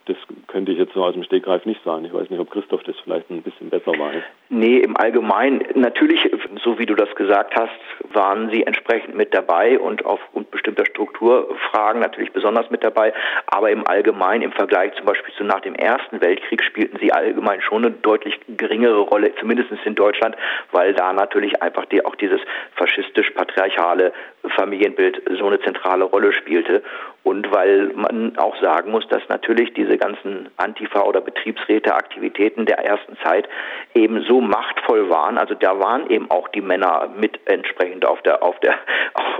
das 0.07 0.17
könnte 0.47 0.71
ich 0.71 0.77
jetzt 0.77 0.93
so 0.93 1.03
aus 1.03 1.13
dem 1.13 1.23
Stegreif 1.23 1.65
nicht 1.65 1.83
sagen. 1.83 2.05
Ich 2.05 2.13
weiß 2.13 2.29
nicht, 2.29 2.39
ob 2.39 2.49
Christoph 2.49 2.83
das 2.83 2.95
vielleicht 3.03 3.29
ein 3.29 3.41
bisschen 3.41 3.69
besser 3.69 3.91
weiß. 3.91 4.23
Nee, 4.49 4.77
im 4.77 4.95
Allgemeinen, 4.95 5.61
natürlich, 5.75 6.19
so 6.63 6.79
wie 6.79 6.85
du 6.85 6.95
das 6.95 7.13
gesagt 7.15 7.53
hast, 7.55 8.13
waren 8.13 8.49
sie 8.49 8.63
entsprechend 8.63 9.15
mit 9.15 9.33
dabei 9.33 9.77
und 9.77 10.05
aufgrund 10.05 10.51
bestimmter 10.51 10.85
Strukturfragen 10.85 12.01
natürlich 12.01 12.31
besonders 12.31 12.69
mit 12.69 12.83
dabei. 12.83 13.13
Aber 13.47 13.69
im 13.69 13.85
Allgemeinen, 13.85 14.43
im 14.43 14.51
Vergleich 14.53 14.93
zum 14.95 15.05
Beispiel 15.05 15.33
zu 15.35 15.43
nach 15.43 15.59
dem 15.61 15.75
Ersten 15.75 16.21
Weltkrieg, 16.21 16.63
spielten 16.63 16.97
sie 16.99 17.11
allgemein 17.11 17.61
schon 17.61 17.85
eine 17.85 17.93
deutlich 17.93 18.39
geringere 18.47 18.99
Rolle, 18.99 19.35
zumindest 19.35 19.71
in 19.83 19.95
Deutschland, 19.95 20.35
weil 20.71 20.93
da 20.93 21.11
natürlich 21.11 21.61
einfach 21.61 21.85
die, 21.85 22.05
auch 22.05 22.15
dieses 22.15 22.39
faschistisch-patriarchale 22.75 24.13
Familienbild 24.49 25.21
so 25.39 25.47
eine 25.47 25.59
zentrale 25.61 26.05
Rolle 26.05 26.33
spielte. 26.33 26.83
Und 27.23 27.51
weil 27.51 27.91
man 27.93 28.37
auch 28.37 28.55
sagen 28.61 28.91
muss, 28.91 29.05
dass 29.09 29.21
natürlich 29.27 29.73
diese 29.73 29.97
ganzen 29.97 30.49
Antifa- 30.55 31.03
oder 31.03 31.19
Betriebsräte-Aktivitäten 31.19 32.65
der 32.65 32.79
ersten 32.79 33.17
Zeit 33.17 33.49
eben 33.93 34.21
so 34.21 34.39
machtvoll 34.39 35.09
waren. 35.09 35.37
Also 35.37 35.53
da 35.53 35.77
waren 35.77 36.09
eben 36.09 36.31
auch 36.31 36.47
die 36.47 36.61
Männer 36.61 37.09
mit 37.19 37.37
entsprechend 37.43 38.05
auf 38.05 38.21
der, 38.21 38.43
auf 38.43 38.57
der, 38.61 38.75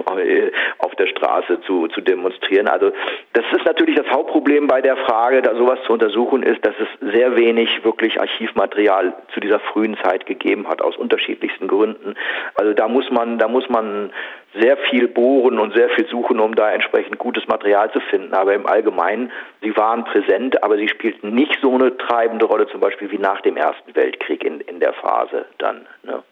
auf 0.79 0.95
der 0.95 1.07
Straße 1.07 1.61
zu, 1.61 1.87
zu 1.87 2.01
demonstrieren. 2.01 2.67
Also 2.67 2.91
das 3.31 3.45
ist 3.53 3.65
natürlich 3.65 3.95
das 3.95 4.07
Hauptproblem 4.07 4.67
bei 4.67 4.81
der 4.81 4.97
Frage, 4.97 5.41
da 5.41 5.55
sowas 5.55 5.79
zu 5.85 5.93
untersuchen, 5.93 6.43
ist, 6.43 6.65
dass 6.65 6.75
es 6.79 7.13
sehr 7.13 7.37
wenig 7.37 7.85
wirklich 7.85 8.19
Archivmaterial 8.19 9.13
zu 9.33 9.39
dieser 9.39 9.59
frühen 9.59 9.97
Zeit 10.03 10.25
gegeben 10.25 10.67
hat, 10.67 10.81
aus 10.81 10.97
unterschiedlichsten 10.97 11.69
Gründen. 11.69 12.15
Also 12.55 12.73
da 12.73 12.89
muss 12.89 13.09
man, 13.11 13.37
da 13.37 13.47
muss 13.47 13.69
man 13.69 14.11
sehr 14.59 14.77
viel 14.89 15.07
bohren 15.07 15.59
und 15.59 15.75
sehr 15.75 15.89
viel 15.89 16.07
suchen, 16.07 16.39
um 16.39 16.55
da 16.55 16.71
entsprechend 16.71 17.17
gutes 17.17 17.47
Material 17.47 17.91
zu 17.91 17.99
finden. 17.99 18.33
Aber 18.33 18.53
im 18.53 18.65
Allgemeinen, 18.65 19.31
sie 19.61 19.75
waren 19.75 20.05
präsent, 20.05 20.63
aber 20.63 20.77
sie 20.77 20.87
spielten 20.87 21.33
nicht 21.33 21.57
so 21.61 21.73
eine 21.73 21.97
treibende 21.97 22.45
Rolle, 22.45 22.67
zum 22.67 22.79
Beispiel 22.79 23.11
wie 23.11 23.17
nach 23.17 23.41
dem 23.41 23.57
Ersten 23.57 23.95
Weltkrieg 23.95 24.43
in, 24.43 24.61
in 24.61 24.79
der 24.79 24.93
Phase 24.93 25.45
dann. 25.57 25.87
Ne? 26.03 26.23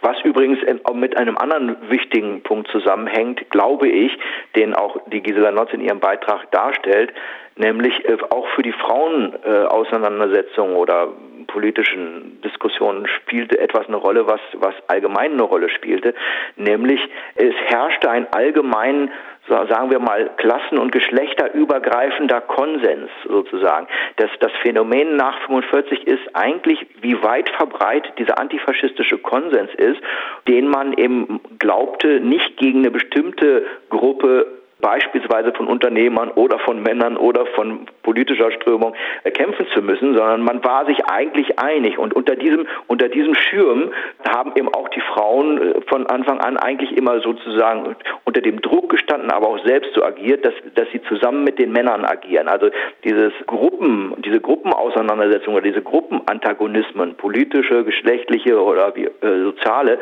Was 0.00 0.20
übrigens 0.22 0.60
mit 0.94 1.16
einem 1.16 1.36
anderen 1.36 1.76
wichtigen 1.90 2.42
Punkt 2.42 2.70
zusammenhängt, 2.70 3.50
glaube 3.50 3.88
ich, 3.88 4.16
den 4.54 4.74
auch 4.74 4.96
die 5.06 5.22
Gisela 5.22 5.50
Notz 5.50 5.72
in 5.72 5.80
ihrem 5.80 5.98
Beitrag 5.98 6.48
darstellt, 6.52 7.12
nämlich 7.56 8.08
äh, 8.08 8.16
auch 8.30 8.46
für 8.54 8.62
die 8.62 8.72
Frauenauseinandersetzungen 8.72 10.76
oder 10.76 11.08
politischen 11.48 12.40
Diskussionen 12.42 13.06
spielte 13.08 13.58
etwas 13.58 13.88
eine 13.88 13.96
Rolle, 13.96 14.26
was, 14.26 14.40
was 14.54 14.74
allgemein 14.86 15.32
eine 15.32 15.42
Rolle 15.42 15.68
spielte, 15.70 16.14
nämlich 16.56 17.00
es 17.34 17.54
herrschte 17.66 18.08
ein 18.10 18.32
allgemein 18.32 19.10
sagen 19.48 19.90
wir 19.90 19.98
mal, 19.98 20.30
klassen- 20.36 20.78
und 20.78 20.92
geschlechterübergreifender 20.92 22.40
Konsens 22.42 23.10
sozusagen. 23.26 23.86
Das, 24.16 24.30
das 24.40 24.52
Phänomen 24.62 25.16
nach 25.16 25.38
45 25.46 26.06
ist 26.06 26.20
eigentlich, 26.34 26.86
wie 27.00 27.22
weit 27.22 27.48
verbreitet 27.50 28.12
dieser 28.18 28.38
antifaschistische 28.38 29.18
Konsens 29.18 29.70
ist, 29.76 30.00
den 30.46 30.68
man 30.68 30.92
eben 30.92 31.40
glaubte, 31.58 32.20
nicht 32.20 32.56
gegen 32.58 32.80
eine 32.80 32.90
bestimmte 32.90 33.66
Gruppe 33.90 34.46
beispielsweise 34.80 35.52
von 35.52 35.66
Unternehmern 35.66 36.30
oder 36.30 36.58
von 36.60 36.82
Männern 36.82 37.16
oder 37.16 37.46
von 37.46 37.86
politischer 38.08 38.50
Strömung 38.52 38.94
kämpfen 39.34 39.66
zu 39.74 39.82
müssen, 39.82 40.14
sondern 40.14 40.42
man 40.42 40.64
war 40.64 40.86
sich 40.86 41.04
eigentlich 41.10 41.58
einig. 41.58 41.98
Und 41.98 42.14
unter 42.14 42.36
diesem, 42.36 42.66
unter 42.86 43.08
diesem 43.08 43.34
Schirm 43.34 43.90
haben 44.26 44.52
eben 44.56 44.72
auch 44.72 44.88
die 44.88 45.02
Frauen 45.12 45.60
äh, 45.60 45.80
von 45.88 46.06
Anfang 46.06 46.40
an 46.40 46.56
eigentlich 46.56 46.96
immer 46.96 47.20
sozusagen 47.20 47.96
unter 48.24 48.40
dem 48.40 48.62
Druck 48.62 48.88
gestanden, 48.88 49.30
aber 49.30 49.48
auch 49.48 49.62
selbst 49.62 49.92
so 49.94 50.02
agiert, 50.02 50.42
dass, 50.46 50.54
dass 50.74 50.88
sie 50.90 51.02
zusammen 51.02 51.44
mit 51.44 51.58
den 51.58 51.70
Männern 51.70 52.06
agieren. 52.06 52.48
Also 52.48 52.70
dieses 53.04 53.32
Gruppen, 53.46 54.14
diese 54.24 54.40
Gruppenauseinandersetzung 54.40 55.52
oder 55.52 55.64
diese 55.64 55.82
Gruppenantagonismen, 55.82 57.14
politische, 57.16 57.84
geschlechtliche 57.84 58.58
oder 58.58 58.96
wie, 58.96 59.04
äh, 59.04 59.42
soziale, 59.42 59.98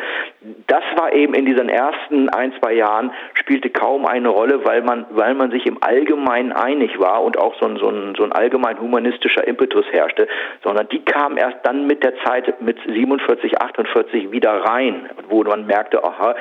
das 0.68 0.84
war 0.96 1.12
eben 1.12 1.34
in 1.34 1.44
diesen 1.44 1.68
ersten 1.68 2.28
ein, 2.28 2.52
zwei 2.60 2.74
Jahren, 2.74 3.10
spielte 3.34 3.70
kaum 3.70 4.06
eine 4.06 4.28
Rolle, 4.28 4.64
weil 4.64 4.82
man, 4.82 5.06
weil 5.10 5.34
man 5.34 5.50
sich 5.50 5.66
im 5.66 5.78
Allgemeinen 5.82 6.52
einig 6.52 7.00
war 7.00 7.24
und 7.24 7.36
auch 7.38 7.54
so 7.60 7.66
ein, 7.66 7.76
so 7.78 7.88
ein, 7.88 7.95
so 8.16 8.24
ein 8.24 8.32
allgemein 8.32 8.80
humanistischer 8.80 9.46
Impetus 9.46 9.84
herrschte, 9.90 10.28
sondern 10.62 10.88
die 10.88 11.04
kam 11.04 11.36
erst 11.36 11.58
dann 11.64 11.86
mit 11.86 12.02
der 12.02 12.14
Zeit 12.24 12.60
mit 12.60 12.78
47, 12.86 13.60
48 13.60 14.30
wieder 14.30 14.52
rein, 14.52 15.08
wo 15.28 15.42
man 15.44 15.66
merkte, 15.66 16.02
aha, 16.02 16.34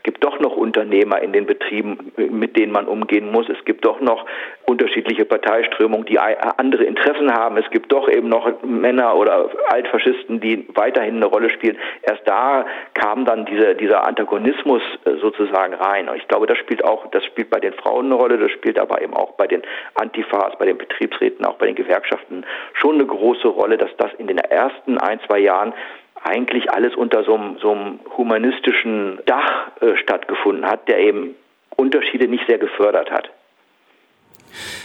es 0.00 0.04
gibt 0.04 0.24
doch 0.24 0.40
noch 0.40 0.56
Unternehmer 0.56 1.20
in 1.20 1.34
den 1.34 1.44
Betrieben, 1.44 2.10
mit 2.16 2.56
denen 2.56 2.72
man 2.72 2.86
umgehen 2.86 3.30
muss. 3.30 3.50
Es 3.50 3.62
gibt 3.66 3.84
doch 3.84 4.00
noch 4.00 4.24
unterschiedliche 4.64 5.26
Parteiströmungen, 5.26 6.06
die 6.06 6.18
andere 6.18 6.84
Interessen 6.84 7.30
haben. 7.30 7.58
Es 7.58 7.68
gibt 7.68 7.92
doch 7.92 8.08
eben 8.08 8.30
noch 8.30 8.50
Männer 8.62 9.14
oder 9.14 9.50
Altfaschisten, 9.68 10.40
die 10.40 10.66
weiterhin 10.74 11.16
eine 11.16 11.26
Rolle 11.26 11.50
spielen. 11.50 11.76
Erst 12.00 12.22
da 12.24 12.64
kam 12.94 13.26
dann 13.26 13.44
diese, 13.44 13.74
dieser 13.74 14.06
Antagonismus 14.06 14.80
äh, 15.04 15.16
sozusagen 15.20 15.74
rein. 15.74 16.08
Und 16.08 16.16
ich 16.16 16.26
glaube, 16.28 16.46
das 16.46 16.56
spielt 16.56 16.82
auch, 16.82 17.10
das 17.10 17.22
spielt 17.26 17.50
bei 17.50 17.60
den 17.60 17.74
Frauen 17.74 18.06
eine 18.06 18.14
Rolle, 18.14 18.38
das 18.38 18.52
spielt 18.52 18.78
aber 18.78 19.02
eben 19.02 19.12
auch 19.12 19.32
bei 19.32 19.46
den 19.46 19.60
Antifas, 19.96 20.56
bei 20.58 20.64
den 20.64 20.78
Betriebsräten, 20.78 21.44
auch 21.44 21.56
bei 21.56 21.66
den 21.66 21.74
Gewerkschaften 21.74 22.46
schon 22.72 22.94
eine 22.94 23.04
große 23.04 23.48
Rolle, 23.48 23.76
dass 23.76 23.94
das 23.98 24.14
in 24.14 24.28
den 24.28 24.38
ersten 24.38 24.96
ein, 24.96 25.20
zwei 25.26 25.40
Jahren 25.40 25.74
eigentlich 26.22 26.70
alles 26.70 26.94
unter 26.94 27.24
so 27.24 27.34
einem, 27.34 27.58
so 27.58 27.72
einem 27.72 28.00
humanistischen 28.16 29.20
Dach 29.26 29.68
äh, 29.80 29.96
stattgefunden 29.96 30.66
hat, 30.66 30.88
der 30.88 30.98
eben 30.98 31.34
Unterschiede 31.76 32.28
nicht 32.28 32.46
sehr 32.46 32.58
gefördert 32.58 33.10
hat. 33.10 33.30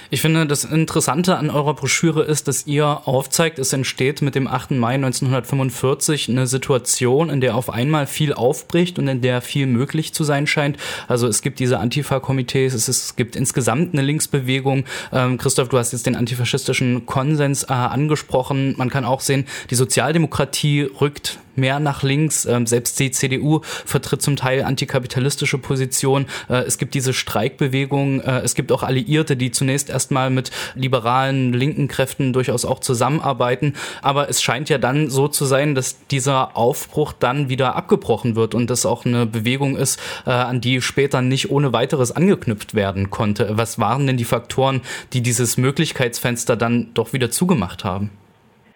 Ich 0.10 0.22
finde, 0.22 0.46
das 0.46 0.64
Interessante 0.64 1.38
an 1.38 1.50
eurer 1.50 1.74
Broschüre 1.74 2.24
ist, 2.24 2.48
dass 2.48 2.68
ihr 2.68 3.08
aufzeigt, 3.08 3.60
es 3.60 3.74
entsteht 3.74 4.22
mit 4.22 4.36
dem 4.36 4.48
8. 4.48 4.72
Mai 4.72 4.96
1945 4.96 6.30
eine 6.30 6.48
Situation, 6.48 7.30
in 7.30 7.42
der 7.42 7.56
auf 7.56 7.70
einmal 7.70 8.08
viel 8.08 8.34
aufbricht 8.34 9.00
und 9.00 9.08
in 9.08 9.22
der 9.22 9.42
viel 9.42 9.68
möglich 9.68 10.14
zu 10.14 10.24
sein 10.24 10.48
scheint. 10.48 10.78
Also 11.08 11.28
es 11.28 11.42
gibt 11.42 11.60
diese 11.60 11.80
Antifa-Komitees, 11.80 12.74
es, 12.74 12.88
es, 12.88 13.16
gibt 13.16 13.36
insgesamt 13.36 13.94
eine 13.94 14.02
Linksbewegung. 14.02 14.86
Ähm, 15.12 15.38
Christoph, 15.38 15.70
du 15.70 15.78
hast 15.78 15.92
jetzt 15.94 16.06
den 16.06 16.16
antifaschistischen 16.16 17.06
Konsens 17.06 17.64
äh, 17.64 17.74
angesprochen. 17.74 18.76
Man 18.78 18.90
kann 18.90 19.06
auch 19.06 19.22
sehen, 19.22 19.46
die 19.70 19.76
Sozialdemokratie 19.76 20.90
rückt 21.00 21.40
mehr 21.58 21.80
nach 21.80 22.04
links. 22.04 22.46
Ähm, 22.46 22.68
selbst 22.68 23.00
die 23.00 23.12
CDU 23.12 23.62
vertritt 23.64 24.22
zum 24.22 24.36
Teil 24.36 24.64
antikapitalistische 24.64 25.58
Positionen. 25.58 26.28
Äh, 26.50 26.64
es 26.64 26.78
gibt 26.78 26.94
diese 26.94 27.14
Streikbewegung. 27.14 28.22
Äh, 28.22 28.42
es 28.42 28.56
gibt 28.56 28.72
auch 28.72 28.84
Alliierte, 28.84 29.38
die 29.38 29.52
zunächst 29.52 29.90
erstmal 29.90 30.30
mit 30.30 30.52
liberalen 30.76 31.54
linken 31.54 31.88
Kräften 31.88 32.34
durchaus 32.34 32.66
auch 32.66 32.80
zusammenarbeiten. 32.80 33.74
Aber 34.02 34.30
es 34.30 34.42
scheint 34.42 34.70
ja 34.70 34.78
dann 34.78 35.10
so 35.10 35.28
zu 35.28 35.46
sein, 35.46 35.76
dass 35.76 35.98
dieser 36.08 36.56
Aufbruch 36.58 37.14
dann 37.14 37.50
wieder 37.50 37.76
abgebrochen 37.76 38.36
wird 38.36 38.56
und 38.56 38.70
das 38.70 38.86
auch 38.86 39.06
eine 39.06 39.26
Bewegung 39.26 39.76
ist, 39.76 40.00
äh, 40.26 40.32
an 40.32 40.62
die 40.62 40.82
später 40.82 41.22
nicht 41.22 41.50
ohne 41.52 41.74
weiteres 41.74 42.12
angeknüpft 42.12 42.74
werden 42.74 43.10
konnte. 43.10 43.50
Was 43.58 43.80
waren 43.80 44.08
denn 44.08 44.18
die 44.18 44.26
Faktoren, 44.26 44.82
die 45.14 45.22
dieses 45.22 45.58
Möglichkeitsfenster 45.58 46.56
dann 46.56 46.94
doch 46.94 47.14
wieder 47.14 47.32
zugemacht 47.32 47.84
haben? 47.84 48.12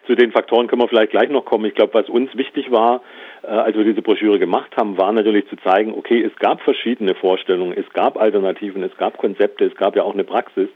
Zu 0.10 0.15
den 0.15 0.32
Faktoren 0.32 0.65
können 0.65 0.82
wir 0.82 0.88
vielleicht 0.88 1.12
gleich 1.12 1.30
noch 1.30 1.45
kommen. 1.45 1.65
Ich 1.65 1.76
glaube, 1.76 1.93
was 1.93 2.10
uns 2.10 2.36
wichtig 2.36 2.72
war, 2.72 3.04
äh, 3.43 3.45
als 3.45 3.78
wir 3.78 3.84
diese 3.84 4.02
Broschüre 4.02 4.39
gemacht 4.39 4.76
haben, 4.76 4.98
war 4.98 5.12
natürlich 5.12 5.48
zu 5.50 5.56
zeigen, 5.58 5.93
okay, 5.93 6.19
es 6.24 6.36
gab 6.38 6.62
verschiedene 6.62 7.13
Vorstellungen, 7.13 7.78
es 7.78 7.88
gab 7.93 8.19
Alternativen, 8.19 8.82
es 8.82 8.98
gab 8.98 9.19
Konzepte, 9.19 9.65
es 9.65 9.76
gab 9.76 9.95
ja 9.95 10.02
auch 10.02 10.15
eine 10.15 10.24
Praxis, 10.24 10.67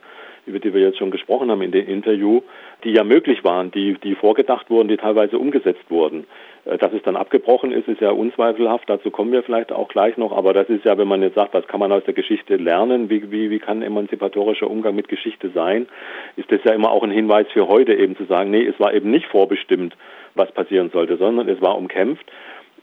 über 0.46 0.60
die 0.60 0.72
wir 0.72 0.82
jetzt 0.82 1.00
schon 1.00 1.10
gesprochen 1.10 1.50
haben 1.50 1.64
in 1.64 1.72
dem 1.72 1.88
Interview, 1.88 2.42
die 2.84 2.92
ja 2.92 3.04
möglich 3.04 3.44
waren, 3.44 3.72
die, 3.72 3.96
die 4.04 4.16
vorgedacht 4.16 4.70
wurden, 4.70 4.88
die 4.88 4.98
teilweise 4.98 5.38
umgesetzt 5.38 5.90
wurden. 5.90 6.26
Äh, 6.66 6.78
dass 6.78 6.94
es 6.94 7.02
dann 7.04 7.16
abgebrochen 7.16 7.72
ist, 7.72 7.88
ist 7.88 8.02
ja 8.02 8.12
unzweifelhaft. 8.12 8.90
Dazu 8.90 9.12
kommen 9.12 9.32
wir 9.32 9.44
vielleicht 9.44 9.72
auch 9.72 9.88
gleich 9.88 10.18
noch. 10.18 10.32
Aber 10.32 10.54
das 10.54 10.70
ist 10.70 10.86
ja, 10.86 10.98
wenn 10.98 11.08
man 11.08 11.22
jetzt 11.22 11.36
sagt, 11.36 11.54
was 11.54 11.68
kann 11.68 11.80
man 11.80 11.92
aus 11.92 12.04
der 12.06 12.14
Geschichte 12.14 12.56
lernen, 12.56 13.10
wie, 13.10 13.32
wie, 13.32 13.50
wie 13.50 13.60
kann 13.60 13.82
emanzipatorischer 13.82 14.70
Umgang 14.70 14.96
mit 14.96 15.08
Geschichte 15.08 15.50
sein, 15.54 15.88
ist 16.36 16.52
das 16.52 16.64
ja 16.64 16.74
immer 16.74 16.92
auch 16.92 17.04
ein 17.04 17.12
Hinweis 17.12 17.48
für 17.52 17.68
heute 17.68 17.94
eben 17.94 18.16
zu 18.16 18.26
sagen, 18.26 18.52
nee, 18.52 18.66
es 18.66 18.80
war 18.80 18.94
eben 18.94 19.12
nicht 19.12 19.28
vorbestimmt, 19.28 19.96
was 20.36 20.52
passieren 20.52 20.90
sollte, 20.92 21.18
sondern 21.18 21.48
es 21.50 21.62
war 21.62 21.78
umkämpft. 21.78 22.26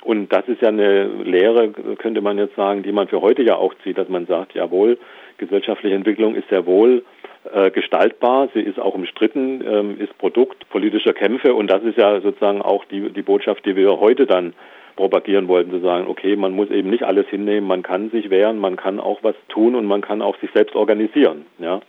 Und 0.02 0.32
das 0.32 0.48
ist 0.48 0.62
ja 0.62 0.68
eine 0.68 1.04
Lehre, 1.24 1.70
könnte 1.98 2.22
man 2.22 2.38
jetzt 2.38 2.56
sagen, 2.56 2.82
die 2.82 2.92
man 2.92 3.08
für 3.08 3.20
heute 3.20 3.42
ja 3.42 3.56
auch 3.56 3.74
zieht, 3.82 3.98
dass 3.98 4.08
man 4.08 4.26
sagt, 4.26 4.54
jawohl, 4.54 4.98
gesellschaftliche 5.36 5.94
Entwicklung 5.94 6.34
ist 6.34 6.48
sehr 6.48 6.64
wohl 6.64 7.02
gestaltbar, 7.72 8.48
sie 8.52 8.60
ist 8.60 8.78
auch 8.78 8.94
umstritten, 8.94 9.64
ähm, 9.66 9.98
ist 9.98 10.16
Produkt 10.18 10.68
politischer 10.68 11.14
Kämpfe 11.14 11.54
und 11.54 11.70
das 11.70 11.82
ist 11.82 11.96
ja 11.96 12.20
sozusagen 12.20 12.60
auch 12.60 12.84
die, 12.84 13.10
die 13.10 13.22
Botschaft, 13.22 13.64
die 13.64 13.76
wir 13.76 13.98
heute 13.98 14.26
dann 14.26 14.52
propagieren 14.96 15.48
wollten, 15.48 15.70
zu 15.70 15.80
sagen, 15.80 16.06
okay, 16.08 16.36
man 16.36 16.52
muss 16.52 16.70
eben 16.70 16.90
nicht 16.90 17.04
alles 17.04 17.26
hinnehmen, 17.28 17.66
man 17.66 17.82
kann 17.82 18.10
sich 18.10 18.28
wehren, 18.28 18.58
man 18.58 18.76
kann 18.76 19.00
auch 19.00 19.20
was 19.22 19.34
tun 19.48 19.74
und 19.74 19.86
man 19.86 20.02
kann 20.02 20.20
auch 20.20 20.36
sich 20.40 20.50
selbst 20.52 20.76
organisieren. 20.76 21.46
Ja. 21.58 21.80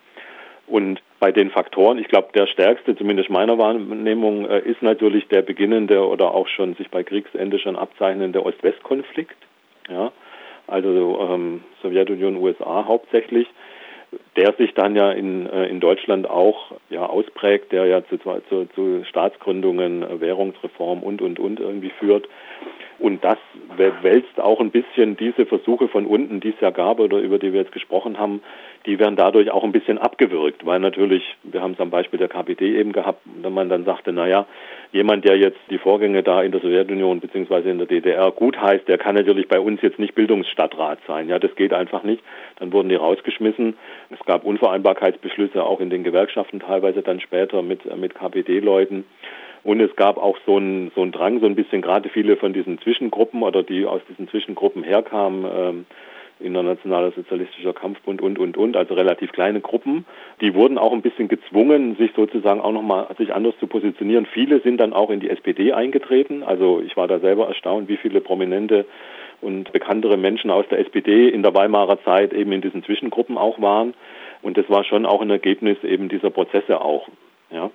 Und 0.67 1.01
bei 1.19 1.33
den 1.33 1.51
Faktoren, 1.51 1.97
ich 1.97 2.07
glaube, 2.07 2.29
der 2.33 2.47
stärkste, 2.47 2.95
zumindest 2.95 3.29
meiner 3.29 3.57
Wahrnehmung, 3.57 4.45
äh, 4.49 4.59
ist 4.61 4.81
natürlich 4.81 5.27
der 5.27 5.41
beginnende 5.41 6.07
oder 6.07 6.33
auch 6.33 6.47
schon 6.47 6.75
sich 6.75 6.89
bei 6.89 7.03
Kriegsende 7.03 7.59
schon 7.59 7.75
abzeichnende 7.75 8.45
Ost-West-Konflikt. 8.45 9.35
Ja. 9.89 10.13
Also 10.67 11.27
ähm, 11.29 11.63
Sowjetunion, 11.81 12.37
USA 12.37 12.85
hauptsächlich 12.87 13.47
der 14.35 14.53
sich 14.53 14.73
dann 14.73 14.95
ja 14.95 15.11
in, 15.11 15.47
äh, 15.47 15.65
in 15.65 15.79
Deutschland 15.79 16.29
auch 16.29 16.73
ja, 16.89 17.05
ausprägt, 17.05 17.71
der 17.71 17.85
ja 17.85 18.03
zu, 18.05 18.17
zu, 18.17 18.65
zu 18.75 19.03
Staatsgründungen, 19.05 20.19
Währungsreform 20.19 21.03
und, 21.03 21.21
und, 21.21 21.39
und 21.39 21.59
irgendwie 21.59 21.91
führt. 21.91 22.27
Und 23.01 23.23
das 23.23 23.39
wälzt 23.77 24.39
auch 24.39 24.59
ein 24.59 24.69
bisschen 24.69 25.17
diese 25.17 25.47
Versuche 25.47 25.87
von 25.87 26.05
unten, 26.05 26.39
die 26.39 26.49
es 26.49 26.61
ja 26.61 26.69
gab 26.69 26.99
oder 26.99 27.17
über 27.17 27.39
die 27.39 27.51
wir 27.51 27.61
jetzt 27.61 27.71
gesprochen 27.71 28.19
haben, 28.19 28.43
die 28.85 28.99
werden 28.99 29.15
dadurch 29.15 29.49
auch 29.49 29.63
ein 29.63 29.71
bisschen 29.71 29.97
abgewürgt, 29.97 30.67
weil 30.67 30.79
natürlich, 30.79 31.23
wir 31.41 31.63
haben 31.63 31.73
es 31.73 31.79
am 31.79 31.89
Beispiel 31.89 32.19
der 32.19 32.27
KPD 32.27 32.77
eben 32.77 32.91
gehabt, 32.91 33.21
wenn 33.41 33.53
man 33.53 33.69
dann 33.69 33.85
sagte, 33.85 34.13
naja, 34.13 34.45
jemand, 34.91 35.25
der 35.25 35.35
jetzt 35.35 35.57
die 35.71 35.79
Vorgänge 35.79 36.21
da 36.21 36.43
in 36.43 36.51
der 36.51 36.61
Sowjetunion 36.61 37.21
bzw. 37.21 37.71
in 37.71 37.79
der 37.79 37.87
DDR 37.87 38.29
gut 38.29 38.61
heißt, 38.61 38.87
der 38.87 38.99
kann 38.99 39.15
natürlich 39.15 39.47
bei 39.47 39.59
uns 39.59 39.81
jetzt 39.81 39.97
nicht 39.97 40.13
Bildungsstadtrat 40.13 40.99
sein. 41.07 41.27
Ja, 41.27 41.39
das 41.39 41.55
geht 41.55 41.73
einfach 41.73 42.03
nicht. 42.03 42.21
Dann 42.59 42.71
wurden 42.71 42.89
die 42.89 42.95
rausgeschmissen. 42.95 43.77
Es 44.11 44.23
gab 44.25 44.43
Unvereinbarkeitsbeschlüsse 44.43 45.63
auch 45.63 45.79
in 45.79 45.89
den 45.89 46.03
Gewerkschaften 46.03 46.59
teilweise 46.59 47.01
dann 47.01 47.19
später 47.19 47.63
mit, 47.63 47.83
mit 47.97 48.13
KPD-Leuten. 48.13 49.05
Und 49.63 49.79
es 49.79 49.95
gab 49.95 50.17
auch 50.17 50.37
so 50.45 50.57
einen 50.57 50.91
so 50.95 51.01
einen 51.01 51.11
Drang, 51.11 51.39
so 51.39 51.45
ein 51.45 51.55
bisschen 51.55 51.81
gerade 51.81 52.09
viele 52.09 52.35
von 52.37 52.53
diesen 52.53 52.79
Zwischengruppen 52.79 53.43
oder 53.43 53.63
die 53.63 53.85
aus 53.85 54.01
diesen 54.09 54.27
Zwischengruppen 54.27 54.83
herkamen, 54.83 55.45
ähm, 55.53 55.85
Internationaler 56.39 57.11
Sozialistischer 57.11 57.73
Kampfbund 57.73 58.21
und, 58.21 58.39
und, 58.39 58.57
und, 58.57 58.75
also 58.75 58.95
relativ 58.95 59.31
kleine 59.31 59.61
Gruppen. 59.61 60.05
Die 60.41 60.55
wurden 60.55 60.77
auch 60.77 60.91
ein 60.91 61.01
bisschen 61.03 61.27
gezwungen, 61.27 61.95
sich 61.97 62.11
sozusagen 62.15 62.61
auch 62.61 62.71
nochmal 62.71 63.07
sich 63.17 63.33
anders 63.33 63.53
zu 63.59 63.67
positionieren. 63.67 64.25
Viele 64.25 64.59
sind 64.61 64.81
dann 64.81 64.93
auch 64.93 65.09
in 65.09 65.19
die 65.19 65.29
SPD 65.29 65.73
eingetreten. 65.73 66.43
Also 66.43 66.81
ich 66.83 66.97
war 66.97 67.07
da 67.07 67.19
selber 67.19 67.47
erstaunt, 67.47 67.87
wie 67.87 67.97
viele 67.97 68.21
prominente 68.21 68.85
und 69.41 69.71
bekanntere 69.71 70.17
Menschen 70.17 70.51
aus 70.51 70.65
der 70.69 70.79
SPD 70.79 71.29
in 71.29 71.43
der 71.43 71.53
Weimarer 71.53 72.03
Zeit 72.03 72.33
eben 72.33 72.51
in 72.51 72.61
diesen 72.61 72.83
Zwischengruppen 72.83 73.37
auch 73.37 73.61
waren. 73.61 73.93
Und 74.41 74.57
das 74.57 74.69
war 74.69 74.83
schon 74.83 75.05
auch 75.05 75.21
ein 75.21 75.29
Ergebnis 75.29 75.77
eben 75.83 76.09
dieser 76.09 76.29
Prozesse 76.29 76.81
auch. 76.81 77.07
Ja. 77.51 77.69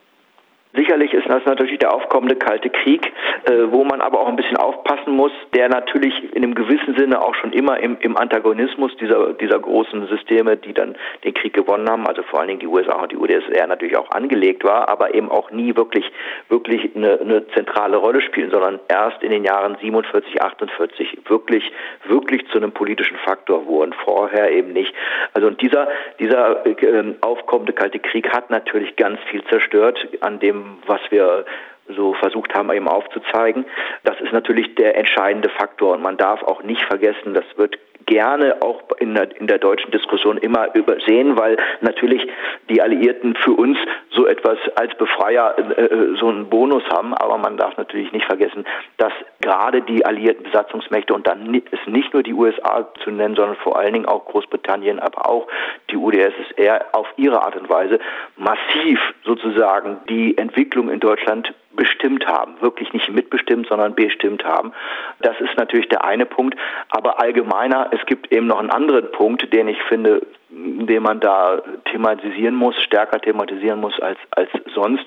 Sicherlich 0.76 1.14
ist 1.14 1.28
das 1.28 1.44
natürlich 1.46 1.78
der 1.78 1.94
aufkommende 1.94 2.36
Kalte 2.36 2.68
Krieg, 2.68 3.10
äh, 3.44 3.70
wo 3.70 3.82
man 3.84 4.02
aber 4.02 4.20
auch 4.20 4.28
ein 4.28 4.36
bisschen 4.36 4.58
aufpassen 4.58 5.12
muss, 5.12 5.32
der 5.54 5.70
natürlich 5.70 6.14
in 6.34 6.44
einem 6.44 6.54
gewissen 6.54 6.94
Sinne 6.96 7.22
auch 7.22 7.34
schon 7.36 7.52
immer 7.52 7.80
im, 7.80 7.96
im 8.00 8.16
Antagonismus 8.16 8.94
dieser, 8.98 9.32
dieser 9.32 9.58
großen 9.58 10.06
Systeme, 10.08 10.58
die 10.58 10.74
dann 10.74 10.96
den 11.24 11.32
Krieg 11.32 11.54
gewonnen 11.54 11.88
haben, 11.88 12.06
also 12.06 12.22
vor 12.22 12.40
allen 12.40 12.48
Dingen 12.48 12.60
die 12.60 12.66
USA 12.66 13.00
und 13.02 13.12
die 13.12 13.16
UdSSR 13.16 13.66
natürlich 13.66 13.96
auch 13.96 14.10
angelegt 14.10 14.64
war, 14.64 14.90
aber 14.90 15.14
eben 15.14 15.30
auch 15.30 15.50
nie 15.50 15.74
wirklich, 15.76 16.04
wirklich 16.50 16.94
eine, 16.94 17.20
eine 17.20 17.48
zentrale 17.48 17.96
Rolle 17.96 18.20
spielen, 18.20 18.50
sondern 18.50 18.78
erst 18.88 19.22
in 19.22 19.30
den 19.30 19.44
Jahren 19.44 19.78
47, 19.80 20.42
48 20.42 21.18
wirklich, 21.28 21.72
wirklich 22.06 22.46
zu 22.48 22.58
einem 22.58 22.72
politischen 22.72 23.16
Faktor 23.24 23.66
wurden, 23.66 23.94
vorher 24.04 24.50
eben 24.50 24.74
nicht. 24.74 24.92
Also 25.32 25.46
und 25.46 25.60
dieser, 25.62 25.88
dieser 26.20 26.66
äh, 26.66 27.14
aufkommende 27.22 27.72
Kalte 27.72 27.98
Krieg 27.98 28.28
hat 28.30 28.50
natürlich 28.50 28.96
ganz 28.96 29.18
viel 29.30 29.42
zerstört 29.44 30.06
an 30.20 30.38
dem 30.38 30.65
was 30.86 31.00
wir 31.10 31.44
so 31.88 32.14
versucht 32.14 32.54
haben 32.54 32.70
eben 32.72 32.88
aufzuzeigen. 32.88 33.64
Das 34.02 34.20
ist 34.20 34.32
natürlich 34.32 34.74
der 34.74 34.96
entscheidende 34.96 35.50
Faktor 35.50 35.94
und 35.94 36.02
man 36.02 36.16
darf 36.16 36.42
auch 36.42 36.62
nicht 36.62 36.82
vergessen, 36.84 37.34
das 37.34 37.44
wird 37.56 37.78
gerne 38.04 38.62
auch 38.62 38.82
in 38.98 39.14
der, 39.14 39.34
in 39.40 39.46
der 39.46 39.58
deutschen 39.58 39.90
Diskussion 39.90 40.38
immer 40.38 40.74
übersehen, 40.74 41.38
weil 41.38 41.56
natürlich 41.80 42.26
die 42.68 42.82
Alliierten 42.82 43.34
für 43.36 43.52
uns 43.52 43.78
so 44.10 44.26
etwas 44.26 44.58
als 44.74 44.94
Befreier 44.96 45.56
äh, 45.58 45.82
äh, 45.82 46.16
so 46.18 46.28
einen 46.28 46.48
Bonus 46.48 46.82
haben. 46.90 47.14
Aber 47.14 47.38
man 47.38 47.56
darf 47.56 47.76
natürlich 47.76 48.12
nicht 48.12 48.26
vergessen, 48.26 48.64
dass 48.98 49.12
gerade 49.40 49.82
die 49.82 50.04
alliierten 50.04 50.44
Besatzungsmächte 50.44 51.14
und 51.14 51.26
dann 51.26 51.54
ist 51.54 51.86
nicht 51.86 52.12
nur 52.12 52.22
die 52.22 52.34
USA 52.34 52.88
zu 53.02 53.10
nennen, 53.10 53.36
sondern 53.36 53.56
vor 53.56 53.78
allen 53.78 53.92
Dingen 53.92 54.06
auch 54.06 54.24
Großbritannien, 54.26 54.98
aber 54.98 55.28
auch 55.28 55.46
die 55.90 55.96
UdSSR 55.96 56.86
auf 56.92 57.06
ihre 57.16 57.42
Art 57.42 57.56
und 57.56 57.68
Weise 57.68 57.98
massiv 58.36 59.00
sozusagen 59.24 59.98
die 60.08 60.36
Entwicklung 60.36 60.90
in 60.90 61.00
Deutschland 61.00 61.52
bestimmt 61.76 62.26
haben, 62.26 62.60
wirklich 62.60 62.92
nicht 62.92 63.10
mitbestimmt, 63.12 63.68
sondern 63.68 63.94
bestimmt 63.94 64.44
haben. 64.44 64.72
Das 65.20 65.38
ist 65.40 65.56
natürlich 65.56 65.88
der 65.88 66.04
eine 66.04 66.26
Punkt, 66.26 66.58
aber 66.88 67.20
allgemeiner, 67.20 67.85
es 67.92 68.04
gibt 68.06 68.32
eben 68.32 68.46
noch 68.46 68.58
einen 68.58 68.70
anderen 68.70 69.10
Punkt, 69.12 69.52
den 69.52 69.68
ich 69.68 69.80
finde 69.84 70.22
den 70.58 71.02
man 71.02 71.20
da 71.20 71.60
thematisieren 71.90 72.54
muss, 72.54 72.74
stärker 72.82 73.20
thematisieren 73.20 73.80
muss 73.80 73.98
als, 74.00 74.18
als 74.30 74.48
sonst, 74.74 75.04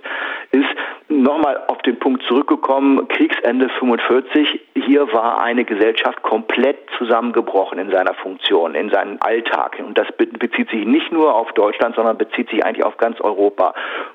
ist 0.52 0.66
nochmal 1.10 1.64
auf 1.68 1.80
den 1.82 1.98
Punkt 1.98 2.24
zurückgekommen, 2.24 3.08
Kriegsende 3.08 3.70
45, 3.80 4.62
hier 4.76 5.12
war 5.12 5.42
eine 5.42 5.66
Gesellschaft 5.66 6.22
komplett 6.22 6.78
zusammengebrochen 6.98 7.80
in 7.80 7.92
seiner 7.92 8.14
Funktion, 8.14 8.76
in 8.76 8.90
seinem 8.90 9.18
Alltag. 9.20 9.82
Und 9.86 9.98
das 9.98 10.08
bezieht 10.18 10.70
sich 10.70 10.86
nicht 10.86 11.12
nur 11.12 11.34
auf 11.34 11.52
Deutschland, 11.54 11.96
sondern 11.96 12.18
bezieht 12.18 12.50
sich 12.50 12.64
eigentlich 12.64 12.86
auf 12.86 12.98
ganz 12.98 13.20
Europa. 13.22 13.74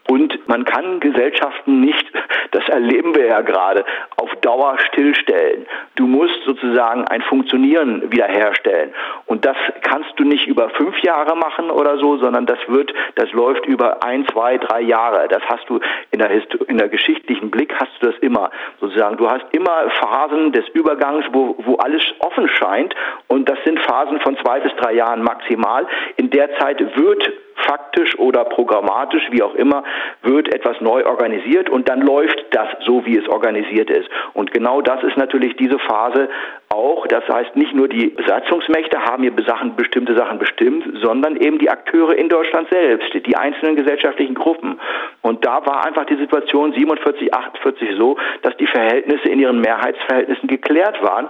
Und 0.09 0.39
man 0.49 0.65
kann 0.65 1.01
Gesellschaften 1.01 1.81
nicht, 1.81 2.07
das 2.53 2.67
erleben 2.69 3.15
wir 3.15 3.27
ja 3.27 3.41
gerade, 3.41 3.85
auf 4.17 4.35
Dauer 4.37 4.79
stillstellen. 4.79 5.67
Du 5.97 6.07
musst 6.07 6.43
sozusagen 6.45 7.07
ein 7.09 7.23
Funktionieren 7.23 8.11
wiederherstellen. 8.13 8.93
Und 9.27 9.45
das 9.45 9.57
kannst 9.83 10.11
du 10.17 10.25
nicht 10.25 10.47
über 10.47 10.71
fünf 10.71 10.99
Jahre 11.01 11.37
machen 11.37 11.71
oder 11.71 11.99
so, 11.99 12.19
sondern 12.19 12.47
das 12.47 12.59
wird, 12.69 12.93
das 13.17 13.31
läuft 13.33 13.67
über 13.67 14.05
ein, 14.05 14.27
zwei, 14.29 14.59
drei 14.59 14.81
Jahre. 14.81 15.27
Das 15.29 15.43
hast 15.49 15.69
du 15.69 15.81
in 16.11 16.19
der, 16.19 16.31
in 16.69 16.79
der 16.85 16.91
geschichtlichen 16.91 17.51
Blick 17.51 17.75
hast 17.81 17.93
du 18.01 18.11
das 18.11 18.19
immer 18.21 18.51
sozusagen. 18.79 19.17
Du 19.17 19.29
hast 19.31 19.47
immer 19.53 19.89
Phasen 20.01 20.53
des 20.53 20.69
Übergangs, 20.75 21.25
wo, 21.33 21.57
wo 21.65 21.77
alles 21.77 22.03
offen 22.19 22.47
scheint 22.49 22.95
und 23.29 23.49
das 23.49 23.59
sind 23.65 23.81
Phasen 23.81 24.21
von 24.21 24.37
zwei 24.39 24.61
bis 24.61 24.73
drei 24.77 24.93
Jahren 24.93 25.23
maximal. 25.23 25.87
In 26.17 26.29
der 26.29 26.55
Zeit 26.59 26.81
wird 26.97 27.33
faktisch 27.57 28.19
oder 28.19 28.45
programmatisch, 28.45 29.23
wie 29.31 29.43
auch 29.43 29.55
immer, 29.55 29.85
wird 30.23 30.55
etwas 30.55 30.81
neu 30.81 31.05
organisiert 31.07 31.71
und 31.71 31.89
dann 31.89 32.01
läuft 32.01 32.45
das 32.51 32.69
so, 32.85 33.05
wie 33.07 33.17
es 33.19 33.29
organisiert 33.29 33.91
ist. 33.91 34.09
Und 34.33 34.53
genau 34.53 34.81
das 34.81 35.03
ist 35.03 35.17
natürlich 35.17 35.57
diese 35.57 35.79
Phase 35.79 36.29
auch. 36.69 37.07
Das 37.07 37.27
heißt, 37.29 37.57
nicht 37.57 37.75
nur 37.75 37.89
die 37.89 38.09
Besatzungsmächte 38.09 38.99
haben 39.01 39.23
hier 39.23 39.33
Sachen, 39.47 39.77
bestimmte 39.77 40.17
Sachen 40.17 40.39
bestimmt, 40.39 40.85
sondern 41.03 41.37
eben 41.37 41.59
die 41.59 41.71
Akteure 41.71 42.15
in 42.15 42.29
Deutschland 42.29 42.69
selbst, 42.71 43.13
die 43.15 43.37
einzelnen 43.37 43.77
gesellschaftlichen 43.77 44.35
Gruppen. 44.35 44.81
Und 45.23 45.45
da 45.45 45.65
war 45.67 45.85
einfach 45.87 46.07
die 46.07 46.17
Situation 46.17 46.73
47, 46.73 47.33
48 47.33 47.91
so, 47.99 48.17
dass 48.43 48.57
die 48.57 48.67
Verhältnisse 48.67 49.29
in 49.29 49.41
ihren 49.41 49.61
Mehrheitsverhältnissen 49.61 50.49
geklärt 50.49 51.03
waren 51.03 51.29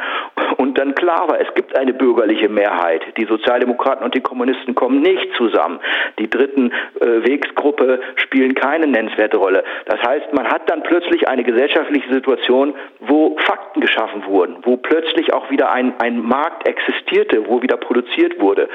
und 0.57 0.79
dann 0.79 0.95
klar 0.95 1.29
war, 1.29 1.41
es 1.41 1.53
gibt 1.55 1.77
eine 1.77 1.93
bürgerliche 1.93 2.49
Mehrheit. 2.49 3.03
Die 3.17 3.27
Sozialdemokraten 3.27 4.05
und 4.05 4.15
die 4.15 4.21
Kommunisten 4.21 4.75
kommen 4.75 5.01
nicht 5.01 5.35
zusammen. 5.37 5.81
Die 6.19 6.31
dritten 6.31 6.73
äh, 7.01 7.27
Wegsgruppe 7.27 8.01
spielen 8.17 8.55
keine 8.55 8.87
nennenswerte 8.87 9.37
Rolle. 9.37 9.65
Das 9.87 10.01
heißt, 10.03 10.33
man 10.33 10.47
hat 10.47 10.71
dann 10.71 10.83
plötzlich 10.83 11.29
eine 11.29 11.43
gesellschaftliche 11.45 12.13
Situation, 12.13 12.75
wo 13.01 13.37
Fakten 13.39 13.81
geschaffen 13.81 14.25
wurden, 14.27 14.57
wo 14.63 14.77
plötzlich 14.77 15.33
auch 15.33 15.51
wieder 15.51 15.73
ein, 15.73 15.95
ein 15.99 16.21
Markt 16.21 16.69
existierte, 16.69 17.47
wo 17.49 17.63
wieder 17.63 17.77
produziert 17.77 18.41
wurde. 18.41 18.69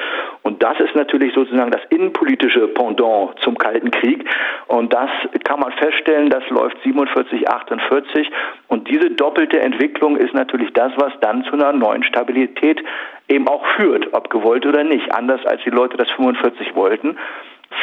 Und 0.44 0.64
das 0.64 0.80
ist 0.80 0.96
natürlich 0.96 1.34
sozusagen 1.34 1.72
das 1.72 1.82
innenpolitische 1.90 2.68
Pendant 2.68 3.40
zum 3.40 3.58
Kalten 3.58 3.92
Krieg. 3.92 4.26
Und 4.68 4.94
das 4.94 5.10
kann 5.44 5.60
man 5.60 5.72
feststellen, 5.74 6.30
das 6.30 6.48
läuft 6.50 6.78
47, 6.84 7.48
48. 7.50 8.30
Und 8.68 8.90
diese 8.90 9.12
doppelte 9.12 9.60
Entwicklung 9.60 10.18
ist 10.18 10.34
natürlich 10.34 10.72
das, 10.74 10.92
was 10.98 11.14
dann 11.22 11.44
zu 11.46 11.54
einer 11.54 11.74
neuen 11.74 12.04
Stabilität 12.04 12.84
eben 13.30 13.48
auch 13.48 13.66
führt, 13.78 14.14
ob 14.14 14.30
gewollt 14.30 14.66
oder 14.66 14.84
nicht. 14.84 15.14
Anders 15.14 15.46
als 15.46 15.62
die 15.64 15.70
Leute 15.70 15.98
das 15.98 16.10
45 16.12 16.76
wollten 16.76 17.18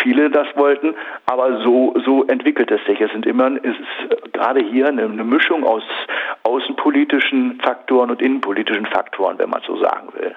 viele 0.03 0.31
das 0.31 0.47
wollten, 0.57 0.95
aber 1.27 1.63
so, 1.63 1.95
so 2.05 2.25
entwickelt 2.25 2.71
es 2.71 2.85
sich. 2.87 3.01
Es 3.01 3.11
sind 3.13 3.27
immer, 3.27 3.51
es 3.63 3.75
ist 3.79 4.33
gerade 4.33 4.61
hier 4.61 4.89
eine, 4.89 5.05
eine 5.05 5.25
Mischung 5.25 5.65
aus 5.65 5.83
außenpolitischen 6.43 7.61
Faktoren 7.61 8.11
und 8.11 8.23
innenpolitischen 8.23 8.87
Faktoren, 8.87 9.39
wenn 9.39 9.51
man 9.51 9.63
so 9.67 9.77
sagen 9.77 10.09
will. 10.15 10.37